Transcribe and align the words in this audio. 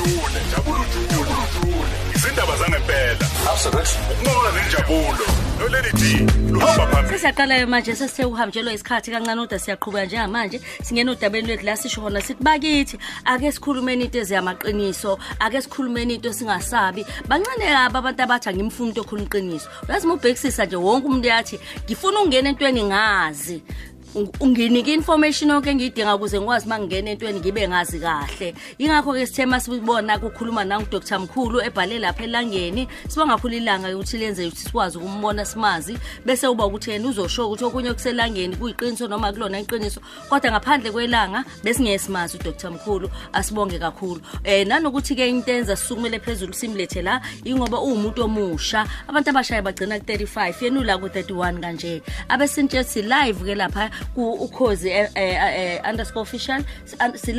ujule 0.00 0.40
jabula 0.50 0.80
ujule 0.80 1.32
ujule 1.44 1.94
izindaba 2.14 2.56
zangempela. 2.56 3.26
Absolutely. 3.52 3.98
ukunqola 4.12 4.50
nenjabulo 4.52 5.26
nolady 5.58 5.92
d 5.92 6.02
luhamba 6.50 6.86
phambili 6.86 7.18
Sesiyaqala 7.18 7.66
manje 7.66 7.94
sesithe 7.94 8.24
uhamjelwe 8.24 8.74
isikhathi 8.74 9.10
kancane 9.10 9.40
kodwa 9.40 9.58
siyaqhubeka 9.58 10.06
njengamanje 10.06 10.60
singena 10.82 11.12
udabeni 11.12 11.46
lwethu 11.46 11.64
la 11.66 11.76
sisho 11.76 12.00
khona 12.00 12.20
sithi 12.20 12.42
bakithi 12.42 12.98
ake 13.24 13.52
sikhulumeni 13.52 14.04
into 14.04 14.18
eziyamaqiniso 14.18 15.18
ake 15.40 15.62
sikhulumeni 15.62 16.14
into 16.14 16.32
singasabi 16.32 17.06
bancane 17.28 17.66
kabi 17.66 17.96
abantu 17.98 18.22
abathi 18.22 18.48
angimfuni 18.48 18.88
into 18.88 19.00
okhuluma 19.00 19.26
iqiniso. 19.26 19.68
Uyazi 19.88 20.06
mubhekisisa 20.06 20.64
nje 20.64 20.76
wonke 20.76 21.06
umuntu 21.06 21.28
yathi 21.28 21.60
ngifuna 21.84 22.20
ukungena 22.20 22.48
entweni 22.48 22.82
ngazi 22.84 23.62
Ung- 24.14 24.32
unginike 24.40 24.92
information 24.92 25.50
yonke 25.50 25.70
engiyidinga 25.70 26.14
ukuze 26.14 26.40
ngikwazi 26.40 26.68
mangingena 26.68 27.10
entweni 27.10 27.40
ngibe 27.40 27.68
ngazi 27.68 28.00
kahle. 28.00 28.54
Ingakho 28.78 29.12
ke 29.12 29.26
sithe 29.26 29.46
masibona 29.46 30.16
ukukhuluma 30.16 30.64
nangu 30.64 30.86
Dr 30.90 31.18
Mkhulu 31.18 31.60
ebhale 31.62 31.98
lapha 31.98 32.24
elangeni. 32.24 32.88
Sibonga 33.08 33.36
kakhulu 33.36 33.54
ilanga 33.54 33.88
ukuthi 33.94 34.18
lenze 34.18 34.46
ukuthi 34.46 34.62
sikwazi 34.62 34.98
ukumbona 34.98 35.44
simazi. 35.44 35.96
Bese 36.26 36.46
uba 36.48 36.66
ukuthi 36.66 36.90
yena 36.90 37.08
uzosho 37.08 37.46
ukuthi 37.46 37.64
okunye 37.64 37.92
kuselangeni 37.94 38.56
kuyiqiniso 38.56 39.08
noma 39.08 39.32
kulona 39.32 39.60
iqiniso. 39.60 40.00
Kodwa 40.28 40.50
ngaphandle 40.50 40.90
kwelanga 40.90 41.44
besingesimazi 41.62 42.36
uDr 42.36 42.70
Mkhulu 42.70 43.10
asibonge 43.32 43.78
kakhulu. 43.78 44.20
Eh 44.44 44.66
nanokuthi 44.66 45.14
ke 45.14 45.28
intenza 45.28 45.76
sisukumele 45.76 46.18
phezulu 46.18 46.52
simlethe 46.52 47.02
la 47.02 47.20
ingoba 47.44 47.78
uwumuntu 47.80 48.24
omusha. 48.24 48.86
Abantu 49.08 49.30
abashaya 49.30 49.62
bagcina 49.62 50.00
ku 50.00 50.04
35 50.04 50.64
yena 50.64 50.80
ula 50.80 50.98
ku 50.98 51.06
31 51.06 51.60
kanje. 51.60 52.02
Abesintshethi 52.28 53.02
live 53.02 53.44
ke 53.44 53.54
lapha 53.54 53.90
ku 54.14 54.32
ukhozi 54.46 54.90
eh, 54.90 55.08
eh, 55.14 55.34
eh, 55.60 55.88
underscore 55.90 56.22
official 56.22 56.60
si- 56.84 56.96
an- 57.00 57.16
si 57.18 57.32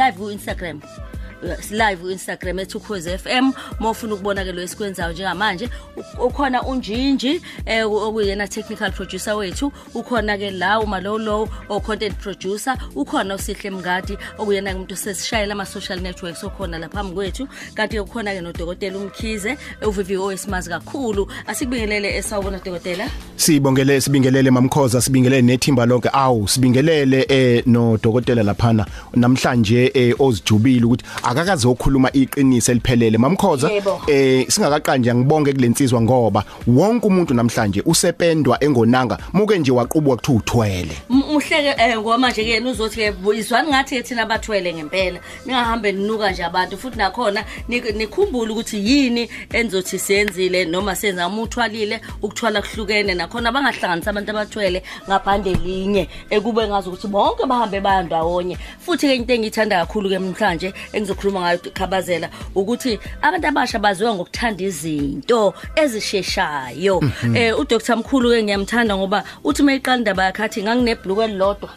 live 1.41 1.57
ku 1.57 1.57
Instagram 1.57 1.61
si 1.61 1.75
live 1.75 2.01
ku 2.01 2.09
Instagram 2.11 2.59
ethu 2.59 2.77
Ukhozi 2.77 3.17
FM 3.17 3.51
mawufuna 3.79 4.13
ukubona 4.13 4.43
ke 4.45 4.51
lo 4.51 4.61
esikwenzayo 4.61 5.11
njengamanje. 5.13 5.70
U- 5.98 6.25
ukhona 6.25 6.61
unjinji 6.63 7.41
eh 7.65 7.85
okuyena 7.85 8.48
technical 8.48 8.91
producer 8.91 9.33
wethu. 9.35 9.71
Ukhona 9.93 10.37
ke 10.37 10.51
la 10.51 10.79
umalolo 10.79 11.49
o 11.70 11.79
content 11.79 12.15
producer. 12.17 12.77
Ukhona 12.95 13.35
usihle 13.35 13.70
mngadi 13.71 14.17
okuyena 14.37 14.75
umuntu 14.75 14.95
sesishayela 14.95 15.53
ama 15.53 15.65
social 15.65 15.99
networks 15.99 16.43
okhona 16.43 16.77
lapha 16.77 16.98
phambi 16.98 17.15
kwethu. 17.15 17.48
Kanti 17.73 17.95
ke 17.95 17.99
ukhona 18.01 18.33
ke 18.33 18.41
nodokotela 18.41 18.98
umkhize 18.98 19.57
uVVO 19.87 20.31
esimazi 20.31 20.70
kakhulu. 20.70 21.27
Asikubingelele 21.48 22.17
esawubona 22.17 22.59
dokotela 22.59 23.09
Sibongele 23.35 24.01
sibingelele 24.01 24.51
mamkhoza 24.51 25.01
sibingelele 25.01 25.41
nethimba 25.41 25.85
lonke. 25.85 26.09
Awu 26.13 26.48
sibingelele 26.48 27.26
eh 27.29 27.63
no 27.65 27.98
dokotela 27.98 28.43
laphana. 28.43 28.85
Namhlanje 29.15 29.91
eh 29.93 30.15
ozijubile 30.20 30.85
ukuthi 30.85 31.05
akakazokhuluma 31.32 32.10
iqiniso 32.13 32.71
eliphelele. 32.71 33.18
Mamkhoza 33.18 33.70
Yebo. 33.71 34.01
eh 34.07 34.46
singakaqanje 34.49 35.15
ngibonge 35.15 35.54
kulensizwa 35.54 36.01
ngoba 36.01 36.43
wonke 36.68 37.07
umuntu 37.07 37.34
namhlanje 37.34 37.82
usependwa 37.85 38.63
engonanga 38.63 39.18
muke 39.34 39.60
nje 39.60 39.71
waqubwa 39.71 40.15
kuthi 40.18 40.32
uthwele. 40.32 40.96
M- 41.10 41.23
muhleke 41.32 41.76
eh 41.77 41.98
ngoba 41.99 42.18
manje 42.18 42.43
ke 42.43 42.60
uzothi 42.60 42.96
ke 42.96 43.13
izwani 43.35 43.70
ngathi 43.70 43.96
ke 43.96 44.04
thina 44.04 44.23
abathwele 44.23 44.73
ngempela. 44.73 45.20
Ningahambe 45.46 45.91
ninuka 45.91 46.32
nje 46.32 46.43
abantu 46.43 46.77
futhi 46.77 46.98
nakhona 46.98 47.43
nik- 47.70 47.95
nikhumbule 47.95 48.51
ukuthi 48.51 48.77
yini 48.77 49.29
enzothi 49.54 49.99
siyenzile 49.99 50.66
noma 50.66 50.95
senza 50.95 51.27
umuthwalile 51.27 52.01
ukuthwala 52.21 52.62
kuhlukene 52.62 53.13
nakhona 53.13 53.51
bangahlanganisa 53.51 54.10
abantu 54.10 54.32
abathwele 54.32 54.84
ngaphandle 55.07 55.54
linye 55.54 56.07
ekube 56.29 56.68
ngazi 56.68 56.90
ukuthi 56.90 57.07
bonke 57.07 57.45
bahambe 57.45 57.79
bandawonye 57.79 58.57
futhi 58.79 59.07
ke 59.07 59.16
into 59.16 59.34
engiyithanda 59.34 59.85
kakhulu 59.85 60.10
ke 60.10 60.20
namhlanje 60.20 60.73
engizokhuluma 61.21 61.41
ngayo 61.41 61.59
khabazela 61.73 62.29
ukuthi 62.55 62.99
abantu 63.21 63.47
abasha 63.47 63.79
baziwa 63.79 64.16
ngokuthanda 64.16 64.63
izinto 64.63 65.53
ezisheshayo. 65.75 67.01
Eh 67.35 67.57
uDr 67.59 67.95
Mkhulu 67.97 68.29
ke 68.31 68.44
ngiyamthanda 68.44 68.97
ngoba 68.97 69.23
uthi 69.44 69.63
mayiqala 69.63 69.97
indaba 69.97 70.23
yakhe 70.25 70.43
athi 70.43 70.63
nganginebhluku 70.63 71.21
elilodwa 71.21 71.69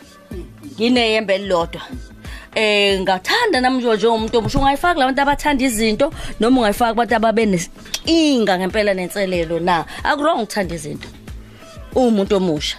ngineyembe 0.76 1.34
elilodwa. 1.34 1.82
Eh 2.54 3.00
ngathanda 3.00 3.60
namjojo 3.60 4.14
umuntu 4.14 4.38
omusho 4.38 4.58
ungayifaka 4.58 5.00
labantu 5.00 5.20
abathanda 5.22 5.64
izinto 5.64 6.12
noma 6.40 6.60
ungayifaka 6.60 6.90
abantu 6.90 7.14
ababe 7.14 7.46
nesinkinga 7.46 8.58
ngempela 8.58 8.94
nenselelo 8.94 9.60
na? 9.60 9.84
Akurong 10.04 10.42
ukuthanda 10.42 10.74
izinto 10.74 11.08
umuntu 11.94 12.36
omusha. 12.36 12.76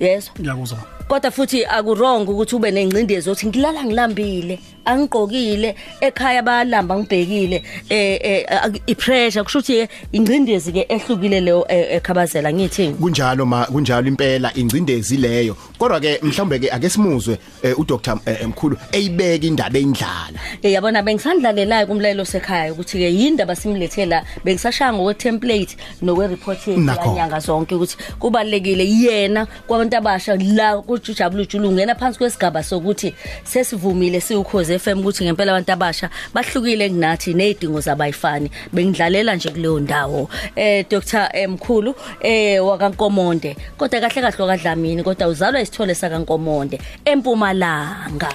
Yezwa 0.00 0.34
Ngiyakuzwa. 0.40 0.78
kodwa 1.08 1.30
futhi 1.30 1.64
akurong 1.64 2.28
ukuthi 2.28 2.56
ube 2.56 2.70
nengcindezi 2.70 3.30
othi 3.30 3.46
ngilala 3.46 3.84
ngilambile. 3.84 4.58
Angigqokile 4.84 5.74
ekhaya 6.00 6.42
bayalamba 6.42 6.98
ngibhekile 6.98 7.62
eh 7.90 8.18
eh 8.22 8.72
ipressure 8.86 9.44
kusho 9.44 9.64
ukuthi 9.64 9.88
ingcindezi 10.12 10.72
ke 10.72 10.86
ehlukile 10.88 11.40
leyo 11.40 11.64
eh, 11.68 11.96
ekhabazela 11.96 12.52
ngithi. 12.52 12.94
Kunjalo 13.00 13.46
ma 13.46 13.66
kunjalo 13.66 14.08
impela 14.08 14.52
ingcindezi 14.54 15.16
leyo. 15.16 15.56
Kodwa 15.78 16.00
ke 16.00 16.18
mhlawumbe 16.22 16.58
ke 16.58 16.70
ake 16.70 16.88
simuzwe 16.88 17.38
eh, 17.62 17.78
uDr 17.78 18.18
eh, 18.26 18.48
Mkhulu 18.48 18.76
eyibeka 18.92 19.46
indaba 19.46 19.78
endlala 19.78 20.38
Eh 20.62 20.72
yabona 20.72 21.02
bengisandlalelayo 21.02 21.86
kumlayelo 21.86 22.24
sekhaya 22.24 22.72
ukuthi 22.72 22.98
ke 22.98 23.12
yindaba 23.12 23.56
simlethe 23.56 24.06
la 24.06 24.24
bengisashaya 24.44 24.92
ngokwe 24.92 25.14
template 25.14 25.76
nokwe 26.02 26.26
report 26.26 26.66
Nakho. 26.66 27.08
yanyanga 27.08 27.40
zonke 27.40 27.74
ukuthi 27.74 27.96
kubalekile 28.18 28.84
yena 28.84 29.46
kwabantu 29.66 29.96
abasha 29.96 30.36
la 30.36 30.82
kujabula 30.82 31.42
ujulu 31.42 31.68
ungena 31.68 31.94
phansi 31.94 32.18
kwesigaba 32.18 32.62
sokuthi 32.62 33.14
sesivumile 33.44 34.20
siukhoze 34.20 34.73
FM 34.78 35.00
ukuthi 35.00 35.24
ngempela 35.24 35.52
abantu 35.52 35.72
abasha 35.72 36.10
bahlukile 36.34 36.88
kunathi 36.88 37.34
nezidingo 37.34 37.80
zabayifani. 37.80 38.50
Bengidlalela 38.72 39.34
nje 39.36 39.50
kuleyo 39.50 39.80
ndawo. 39.80 40.30
Eh 40.56 40.84
Dr 40.90 41.28
Mkhulu 41.48 41.94
eh 42.20 42.64
wakankomonde 42.66 43.56
kodwa 43.76 44.00
kahle 44.00 44.22
kahle 44.22 44.42
wakadlamini 44.42 45.02
kodwa 45.02 45.28
uzalwa 45.28 45.60
isithole 45.60 45.94
sakankomonde 45.94 46.80
empumalanga. 47.04 48.32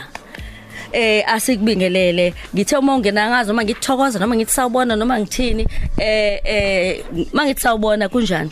Eh 0.92 1.24
asikubingelele. 1.28 2.34
Ngithe 2.54 2.78
uma 2.78 2.96
ungena 2.96 3.30
ngazo 3.30 3.52
uma 3.52 3.64
ngithokoza 3.64 4.20
noma 4.20 4.36
ngithi 4.36 4.52
sawubona 4.52 4.96
noma 4.96 5.20
ngithini 5.20 5.68
eh 5.98 6.42
eh 6.44 7.06
mangithi 7.34 7.62
sawubona 7.62 8.10
kunjani? 8.10 8.52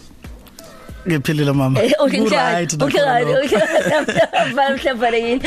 Ngiphilile 1.07 1.51
mama. 1.53 1.79
Eh, 1.83 1.91
okay 1.99 2.19
Ku-right 2.19 2.73
njani 2.73 2.83
okay 2.83 2.99
nakhona 2.99 3.13
right 3.13 3.27
okay 3.43 4.93
mhlawumbe 4.93 5.19
yini 5.27 5.41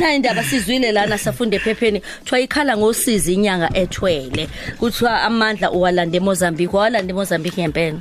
na 0.00 0.14
indaba 0.14 0.42
sizwile 0.44 0.92
lana 0.92 1.18
safunde 1.18 1.56
ephepheni. 1.56 2.00
Kuthiwa 2.00 2.40
ikhala 2.40 2.76
ngosizi 2.76 3.34
inyanga 3.34 3.70
ethwele. 3.76 4.48
Kuthiwa 4.78 5.22
amandla 5.22 5.70
uwalanda 5.70 6.16
eMozambique 6.16 6.76
walanda 6.76 7.12
eMozambique 7.12 7.62
ngempela. 7.62 7.98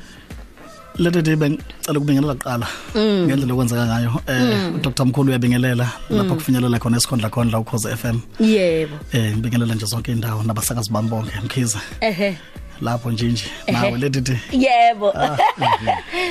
Leti 0.98 1.22
de 1.22 1.36
bengicela 1.36 2.00
ukubingelela 2.00 2.34
kuqala. 2.36 2.68
Ngendlela 2.96 3.54
okwenzeka 3.54 3.86
ngayo. 3.86 4.22
Eh 4.28 4.76
uDr 4.76 5.06
Mkhulu 5.06 5.30
uyabingelela. 5.30 5.88
Lapha 6.10 6.36
kufinyelela 6.36 6.80
khona 6.80 6.98
esikhondla 6.98 7.30
khondla 7.30 7.60
ukhoze 7.60 7.96
FM. 7.96 8.20
yebo. 8.40 8.96
Eh 9.14 9.34
ngibingelela 9.34 9.76
nje 9.76 9.86
zonke 9.86 10.12
indawo 10.12 10.44
nabasakazi 10.44 10.92
bami 10.92 11.10
bonke 11.10 11.40
mkhize. 11.44 11.78
ehe. 12.02 12.38
Lapho 12.82 13.12
nje 13.12 13.26
nje 13.26 13.46
nawe 13.72 13.98
leti 13.98 14.22
de. 14.22 14.40
yebo 14.52 15.14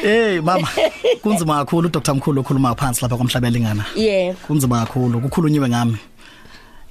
Eh 0.05 0.43
mama 0.43 0.69
kunzima 1.23 1.65
kakhulu 1.65 1.89
uDr 1.89 2.15
Mkhulu 2.15 2.41
okhuluma 2.41 2.75
phansi 2.75 3.03
lapha 3.03 3.17
kwamhlabelingana. 3.17 3.85
yebo 3.97 4.39
Kunzima 4.47 4.81
kakhulu 4.81 5.19
ukukhulunyiwe 5.19 5.69
ngami. 5.69 5.97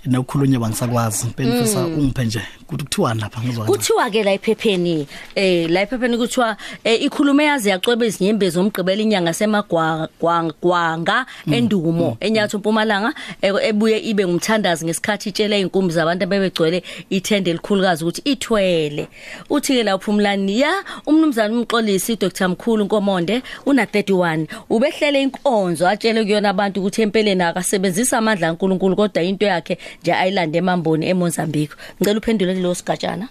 Nokukhulunyiwa 0.06 0.70
ngisakwazi. 0.70 1.28
Benifisa 1.38 1.86
ungiphe 1.86 2.26
nje 2.26 2.42
ukuthi 2.62 2.84
kuthiwani 2.84 3.22
lapha 3.22 3.42
ngizwa. 3.42 3.66
kancane. 3.66 3.78
kuthiwa 3.78 4.10
ke 4.10 4.24
la 4.24 4.32
ephepheni 4.32 5.08
eh 5.36 5.70
la 5.70 5.82
ephepheni 5.82 6.18
kuthiwa 6.18 6.58
eh, 6.84 7.02
ikhulume 7.02 7.46
yazi 7.46 7.70
yacweba 7.70 8.06
izinyembezi 8.06 8.56
zomgqibela 8.56 9.02
inyanga 9.02 9.34
semagwanga 9.34 11.26
endumo 11.52 12.18
enyatho 12.20 12.58
mpumalanga 12.58 13.14
eh, 13.42 13.54
ebuye 13.64 14.00
ibe 14.00 14.26
ngumthandazi 14.28 14.86
ngesikhathi 14.86 15.30
itshela 15.30 15.58
inkumbi 15.58 15.94
zabantu 15.94 16.24
abebegcwele 16.24 16.84
ithende 17.10 17.50
elikhulukazi 17.50 18.04
ukuthi 18.04 18.22
ithwele 18.26 19.08
uthi 19.50 19.74
ke 19.74 19.84
la 19.84 19.96
uphumlani 19.96 20.60
ya 20.60 20.74
umnumzana 21.06 21.56
umxolisi 21.56 22.16
Dr 22.16 22.48
Mkhulu 22.48 22.86
Nkomonde 22.86 23.42
una 23.66 23.86
31 23.86 24.46
ubehlele 24.70 25.22
inkonzo 25.22 25.88
atshele 25.88 26.24
kuyona 26.24 26.50
abantu 26.50 26.80
ukuthi 26.80 27.02
empeleni 27.02 27.44
akasebenzisa 27.44 28.18
amandla 28.18 28.48
kaNkuluNkulu 28.48 28.96
kodwa 28.96 29.24
into 29.24 29.46
yakhe 29.46 29.78
nje 30.02 30.14
ayilande 30.14 30.58
emamboni 30.58 31.06
eMozambique. 31.10 31.76
Ngicela 32.02 32.18
uphendule 32.20 32.56
kulo 32.56 32.76
sigatshana. 32.76 33.28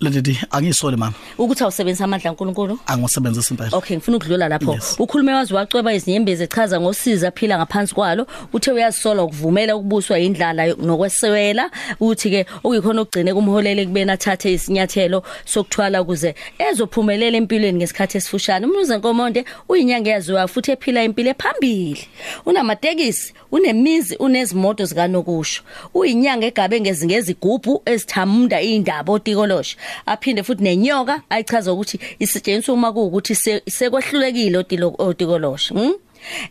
Leti 0.00 0.40
angisole 0.50 0.96
mama. 0.96 1.12
Ukuthi 1.38 1.62
awusebenzisa 1.62 2.04
amandla 2.04 2.30
kaNkuluNkulu? 2.30 2.78
Angosebenzisa 2.86 3.54
impela. 3.54 3.76
Okay 3.76 3.96
ngifuna 3.96 4.16
ukudlula 4.16 4.48
lapho. 4.48 4.72
Yes. 4.72 4.96
ukhulume 4.98 5.34
wazi 5.34 5.54
wacweba 5.54 5.94
izinyembezi 5.94 6.42
echaza 6.42 6.80
ngosiza 6.80 7.28
aphila 7.28 7.58
ngaphansi 7.58 7.94
kwalo. 7.94 8.26
Uthe 8.52 8.72
uyazisola 8.72 9.22
ukuvumela 9.22 9.76
ukubuswa 9.76 10.18
indlala 10.18 10.66
nokwesewela 10.66 11.70
uthi 12.00 12.30
ke 12.30 12.46
okuyikhona 12.64 13.02
ukugcine 13.02 13.34
kumholele 13.34 13.86
kubena 13.86 14.12
athathe 14.12 14.52
isinyathelo 14.52 15.22
sokuthwala 15.44 16.02
ukuze 16.02 16.34
ezophumelela 16.58 17.36
empilweni 17.36 17.78
ngesikhathi 17.78 18.18
esifushane. 18.18 18.66
Umnuze 18.66 18.96
Nkomonde 18.96 19.44
uyinyanga 19.68 20.10
yaziwa 20.10 20.48
futhi 20.48 20.70
ephila 20.70 21.04
impilo 21.04 21.30
ephambili. 21.30 22.08
Unamatekisi 22.46 23.34
unemizi 23.52 24.16
unezimoto 24.16 24.84
zikanokusho. 24.84 25.62
Uyinyanga 25.94 26.46
egabe 26.46 26.80
ngezingezi 26.80 27.32
igubhu 27.32 27.82
ezithamunda 27.84 28.60
indaba 28.60 29.12
otikolosha 29.12 29.76
aphinde 30.06 30.42
futhi 30.42 30.62
nenyoka 30.62 31.22
ayichaza 31.30 31.72
ukuthi 31.72 32.00
isetshenziswa 32.18 32.74
uma 32.74 32.92
kuukuthi 32.92 33.34
se- 33.34 33.62
sekwehlulekile 33.68 34.58
otilo- 34.58 34.94
otikolosha 34.98 35.74
hm 35.74 35.92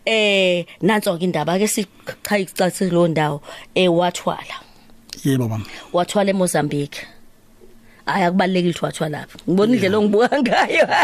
eh 0.06 0.66
nanso 0.82 1.18
ke 1.18 1.24
indaba 1.26 1.60
ke 1.60 1.68
sichayicacise 1.68 2.90
lo 2.92 3.08
ndawo 3.08 3.42
eh 3.76 3.88
wathwala. 3.94 4.56
Yebo 5.26 5.48
mama. 5.48 5.66
Wathwala 5.94 6.30
eMozambique. 6.32 7.06
Aya 8.14 8.32
kubalekile 8.32 8.70
ukuthi 8.72 8.86
wathwalapha 8.86 9.38
ngibona 9.50 9.74
indlela 9.74 9.98
ongibuka 9.98 10.42
ngayo. 10.42 10.88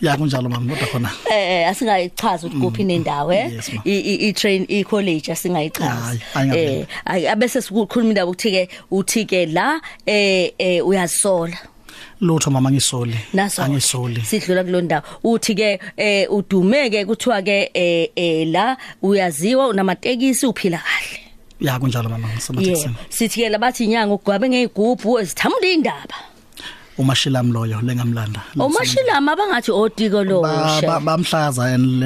Ya 0.00 0.16
kunjalo 0.16 0.48
mama 0.48 0.74
kodwa 0.74 0.88
khona. 0.88 1.10
Eh 1.30 1.68
asingayichaza 1.68 2.46
ukuthi 2.46 2.60
kuphi 2.60 2.84
nendawo 2.84 3.32
eh? 3.32 3.52
Yes, 3.52 3.72
ma. 3.72 3.82
i 3.84 3.98
i- 3.98 4.28
i 4.28 4.32
train 4.32 4.66
i 4.68 4.84
college 4.84 5.32
asingayichaza 5.32 5.90
Hayi, 5.94 6.20
ayingaveli. 6.34 6.80
eh 6.80 6.86
ay- 7.06 7.28
abese 7.28 7.62
sikukhuluma 7.62 8.10
indaba 8.10 8.30
ukuthi 8.30 8.50
ke 8.50 8.68
uthi 8.90 9.24
ke 9.24 9.46
la 9.46 9.80
eh 10.06 10.52
eh 10.58 10.86
uyazisola 10.86 11.56
lutho 12.20 12.50
mama 12.50 12.70
ngisoli 12.70 13.16
naso 13.34 13.62
angisoli. 13.62 14.20
Sidlula 14.20 14.64
kulondawo 14.64 15.02
uthi 15.24 15.54
ke 15.54 15.78
eh 15.96 16.26
udumeke 16.32 17.04
kuthiwa 17.04 17.42
ke 17.42 17.70
eh 17.74 18.08
eh 18.16 18.46
la 18.48 18.76
uyaziwa 19.02 19.68
unamatekisi 19.68 20.46
uphila 20.46 20.78
kahle. 20.78 21.20
Ya 21.62 21.78
kunjalo 21.78 22.08
mama 22.08 22.28
ngisemathekisini 22.28 22.94
yebo 22.94 23.04
sithi 23.08 23.40
ke 23.40 23.48
labathi 23.48 23.84
inyanga 23.84 24.14
ugwabe 24.14 24.48
ngezigubhu 24.48 25.18
ezithamula 25.20 25.68
indaba 25.68 26.16
umashilami 26.98 27.52
loyo 27.52 27.80
lengamlanda. 27.82 28.40
omashilama 28.58 29.32
abangathi 29.32 29.70
otiko 29.72 30.24
Ba- 30.24 30.24
loshe 30.24 30.86
ba- 30.86 31.00
bamhlaza 31.00 31.64
and 31.74 32.02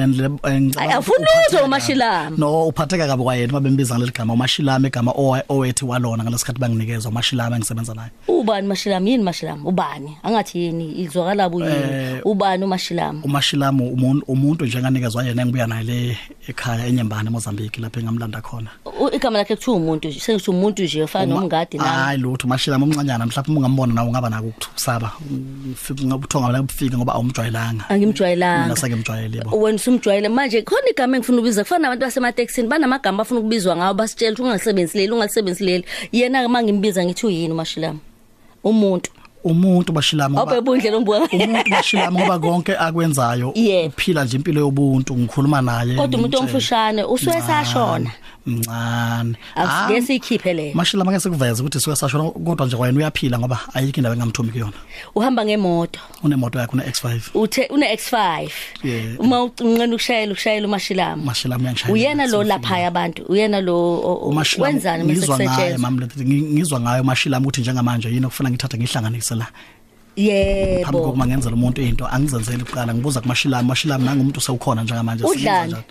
Ay, 0.77 0.89
afuna 0.93 1.27
uzwe 1.49 1.61
umashilami. 1.61 2.37
no 2.37 2.67
uphatheka 2.67 3.07
kabi 3.07 3.23
kwayena 3.23 3.53
babembiza 3.53 3.95
ngaleli 3.95 4.11
gama 4.11 4.33
umashilami 4.33 4.87
igama 4.87 5.11
owa- 5.11 5.43
owethi 5.49 5.85
walona 5.85 6.23
ngalesikhathi 6.23 6.59
banginikeza 6.59 7.09
umashilami 7.09 7.55
engisebenza 7.55 7.93
naye. 7.93 8.11
Ubani 8.27 8.67
mashilami 8.67 9.11
yini 9.11 9.23
mashilami 9.23 9.61
ubani? 9.65 10.17
Angathi 10.23 10.59
yini? 10.59 11.01
Izwakala 11.01 11.49
buyini? 11.49 11.73
Eh, 11.73 12.21
ubani 12.25 12.63
umashilami 12.63 13.21
umashilami 13.23 13.81
umuntu 13.91 14.25
umuntu 14.27 14.65
nje 14.65 14.79
nganikezwa 14.79 15.23
yena 15.23 15.41
engibuya 15.41 15.67
naye 15.67 15.83
le 15.83 16.17
ekhaya 16.47 16.87
enyembane 16.87 17.27
eMozambique 17.29 17.81
lapha 17.81 17.99
engamlanda 17.99 18.41
khona. 18.41 18.69
U- 18.85 19.09
igama 19.15 19.37
lakhe 19.37 19.55
kuthiwa 19.55 19.75
umuntu 19.77 20.07
nje 20.07 20.19
sengithi 20.19 20.49
umuntu 20.51 20.83
nje 20.83 21.03
ofana 21.03 21.25
Uma- 21.25 21.41
nomngadi 21.41 21.77
nami. 21.77 21.89
Hayi 21.89 22.17
lutho 22.19 22.47
umashilami 22.47 22.83
omncanyana 22.83 23.25
mhlawumbe 23.25 23.51
uma 23.51 23.59
ungambona 23.59 23.93
nawe 23.93 24.07
ungaba 24.07 24.29
nako 24.29 24.53
ukuthukusaba 24.77 25.11
ufike 25.73 26.05
ngabuthonga 26.05 26.51
la 26.51 26.61
kufika 26.61 26.97
ngoba 26.97 27.13
awumjwayelanga. 27.13 27.89
Angimjwayelanga. 27.89 28.63
Mina 28.63 28.75
sake 28.75 28.95
mjwayele 28.95 29.37
yebo 29.37 29.59
wena 29.59 29.75
usumjwayele. 29.75 30.29
Manje 30.29 30.61
khona 30.61 30.89
igama 30.89 31.17
engifuna 31.17 31.37
ukubiza 31.37 31.63
kufana 31.63 31.81
nabantu 31.81 32.05
basematekisini 32.05 32.67
banamagama 32.67 33.21
afuna 33.21 33.39
ukubizwa 33.39 33.75
ngawo 33.75 33.93
basitshela 33.93 34.31
ukuthi 34.31 34.43
ungalisebenzisi 34.43 34.97
leli 34.97 35.11
ungalisebenzisi 35.11 35.63
leli 35.63 35.85
yena 36.11 36.41
ke 36.41 36.47
mangimbiza 36.47 37.05
ngithi 37.05 37.25
uyini 37.25 37.53
umashilami 37.53 37.99
umuntu. 38.63 39.11
Umuntu 39.43 39.93
bashilami 39.93 40.35
ngoba 40.35 40.51
awubhebe 40.51 40.75
indlela 40.75 40.97
ombuka 40.97 41.17
umuntu 41.31 41.69
bashilami 41.71 42.17
ngoba 42.19 42.39
konke 42.39 42.75
akwenzayo 42.77 43.51
Yebo. 43.55 43.87
uphila 43.87 44.23
nje 44.25 44.37
impilo 44.37 44.61
yobuntu 44.61 45.17
ngikhuluma 45.17 45.61
naye 45.61 45.95
kodwa 45.95 46.19
umuntu 46.19 46.37
ngimtshela. 46.37 46.43
omfushane 46.43 47.03
usuke 47.03 47.41
sashona. 47.41 48.11
Mncane. 48.47 49.35
Asike 49.55 49.97
Ah, 49.97 50.01
siyikhiphe 50.01 50.53
le. 50.53 50.73
mashilama 50.73 51.11
ke 51.11 51.19
sikuveze 51.19 51.61
ukuthi 51.61 51.79
suke 51.79 51.95
sashona 51.95 52.31
kodwa 52.31 52.65
nje 52.67 52.75
kwayena 52.77 52.97
uyaphila 52.99 53.39
ngoba 53.39 53.59
ayikho 53.73 53.97
indaba 53.97 54.15
engamthumi 54.15 54.51
kuyona. 54.51 54.73
Uhamba 55.15 55.45
ngemoto. 55.45 55.99
Unemoto 56.23 56.59
yakhe 56.59 56.73
une 56.73 56.83
X5 56.83 57.21
uthe 57.33 57.67
une 57.69 57.85
X5 57.95 58.49
Yeah. 58.83 59.19
uma 59.19 59.43
uncane 59.43 59.93
ukushayela 59.93 60.31
ukushayela 60.31 60.67
umashilami 60.67 61.23
mashilama 61.25 61.63
uyangishayela 61.63 61.93
uyena 61.93 62.27
lo 62.27 62.43
lapha 62.43 62.87
abantu 62.87 63.23
uyena 63.29 63.61
lo 63.61 63.75
o- 63.75 64.01
o- 64.03 64.29
umashilama 64.29 64.67
wenzani 64.73 65.03
mase 65.03 65.13
ngizwa 65.19 65.35
ngaye 65.37 65.47
kusetshenzwa? 65.49 65.79
mama 65.91 66.01
lethi 66.01 66.23
ngi- 66.23 66.53
ngizwa 66.53 66.79
ngayo 66.79 67.03
mashilama 67.03 67.43
ukuthi 67.45 67.61
njengamanje 67.61 68.09
yini 68.09 68.25
okufuna 68.25 68.49
ngithathe 68.49 68.77
ngihlanganise 68.77 69.35
la. 69.35 69.47
Phambi 70.17 70.29
yebo 70.29 70.99
kokuma 71.01 71.27
ngenzela 71.27 71.55
umuntu 71.55 71.81
into 71.81 72.05
angizenzeli 72.07 72.63
kuqala 72.63 72.93
ngibuza 72.93 73.21
kumashilama 73.21 73.63
mashilama 73.63 74.05
nangumuntu 74.05 74.41
sewukhona 74.41 74.83
njengamanje 74.83 75.23
Udlani? 75.23 75.39
siyenza 75.41 75.65
njani? 75.67 75.83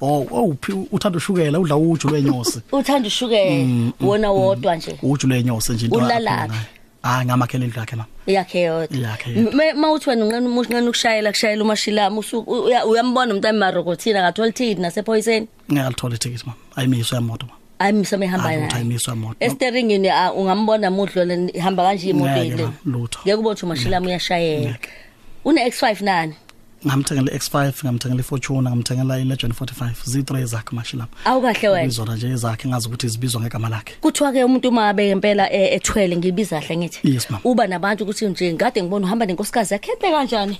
Oh 0.00 0.26
awuphi 0.30 0.72
uthanda 0.92 1.16
ushukela 1.18 1.58
udla 1.60 1.76
uju 1.76 2.08
lwenyosi 2.08 2.60
uthanda 2.72 3.08
ushukela 3.08 3.92
wona 4.00 4.30
wodwa 4.30 4.76
nje. 4.76 4.98
Uju 5.02 5.28
lwenyosi 5.28 5.72
nje 5.72 5.84
into 5.86 5.96
Ulalaphi? 5.98 6.28
akhona 6.28 6.46
naye. 6.46 6.66
ah 7.02 7.24
ngamakhele 7.24 7.64
indlu 7.64 7.80
yakhe 7.80 7.96
mama 7.96 8.08
yakhe 8.26 8.60
yodwa. 8.60 8.98
Yakhe 8.98 9.30
yodwa. 9.30 9.52
Me- 9.52 9.72
mawuthi 9.72 10.10
wena 10.10 10.24
unqane 10.24 10.46
unqane 10.48 10.88
ukushayela 10.88 11.30
kushayela 11.30 11.64
umashilami 11.64 12.18
usuku 12.18 12.50
uya- 12.52 12.86
uyambona 12.86 13.30
umuntu 13.34 13.48
emarokothini 13.48 14.18
akathola 14.18 14.52
ticket 14.52 14.78
nasephoyiseni 14.78 15.48
ngiyalithola 15.72 16.14
ithikithi 16.14 16.44
mama. 16.46 16.58
Ayimiswa 16.76 17.18
yemoto 17.18 17.46
mama. 17.46 17.58
Ayimise 17.78 18.16
mehamba 18.16 18.44
Hayi, 18.48 18.58
ukuthi 18.58 18.72
naye 18.72 18.82
ayimiswa 18.84 19.14
yemoto 19.14 19.36
esteringini 19.40 20.08
ah, 20.08 20.32
ungambona 20.32 20.90
mudlo 20.90 21.24
le 21.24 21.50
ihamba 21.54 21.82
kanje 21.82 22.08
imoto 22.10 22.30
Ngeke, 22.30 22.46
ile 22.46 22.62
mama, 22.62 22.74
lutho. 22.84 23.18
ngeke 23.24 23.34
ubothe 23.36 23.66
umashilami 23.66 24.06
uyashayela 24.06 24.70
Ngeke. 24.70 24.88
une 25.44 25.68
X5 25.68 26.04
nani? 26.04 26.34
Ngamthengela 26.86 27.32
i-X5 27.32 27.72
ngamthengela 27.84 28.20
iFortuna 28.20 28.70
ngamthengela 28.70 29.18
i-Legend 29.18 29.54
45 29.54 29.90
Z3 30.06 30.44
zakhe 30.44 30.76
mashilama 30.76 31.08
awukahle 31.24 31.68
wena. 31.68 31.86
Izona 31.86 32.16
nje 32.16 32.28
ezakhe 32.28 32.68
ngazi 32.68 32.88
ukuthi 32.88 33.08
zibizwa 33.08 33.40
ngegama 33.40 33.68
lakhe. 33.68 33.94
Kuthiwa 34.00 34.32
ke 34.32 34.44
umuntu 34.44 34.72
mabe 34.72 35.06
ngempela 35.08 35.52
eh, 35.52 35.72
ethwele 35.72 36.16
ngibiza 36.16 36.60
kahle 36.60 36.76
ngithi. 36.76 37.00
Yes, 37.14 37.30
ma'am. 37.30 37.40
uba 37.44 37.66
nabantu 37.66 38.04
ukuthi 38.04 38.26
nje 38.26 38.52
ngade 38.52 38.82
ngibona 38.82 39.06
uhamba 39.06 39.26
nenkosikazi 39.26 39.74
yakhethe 39.74 40.10
kanjani? 40.10 40.58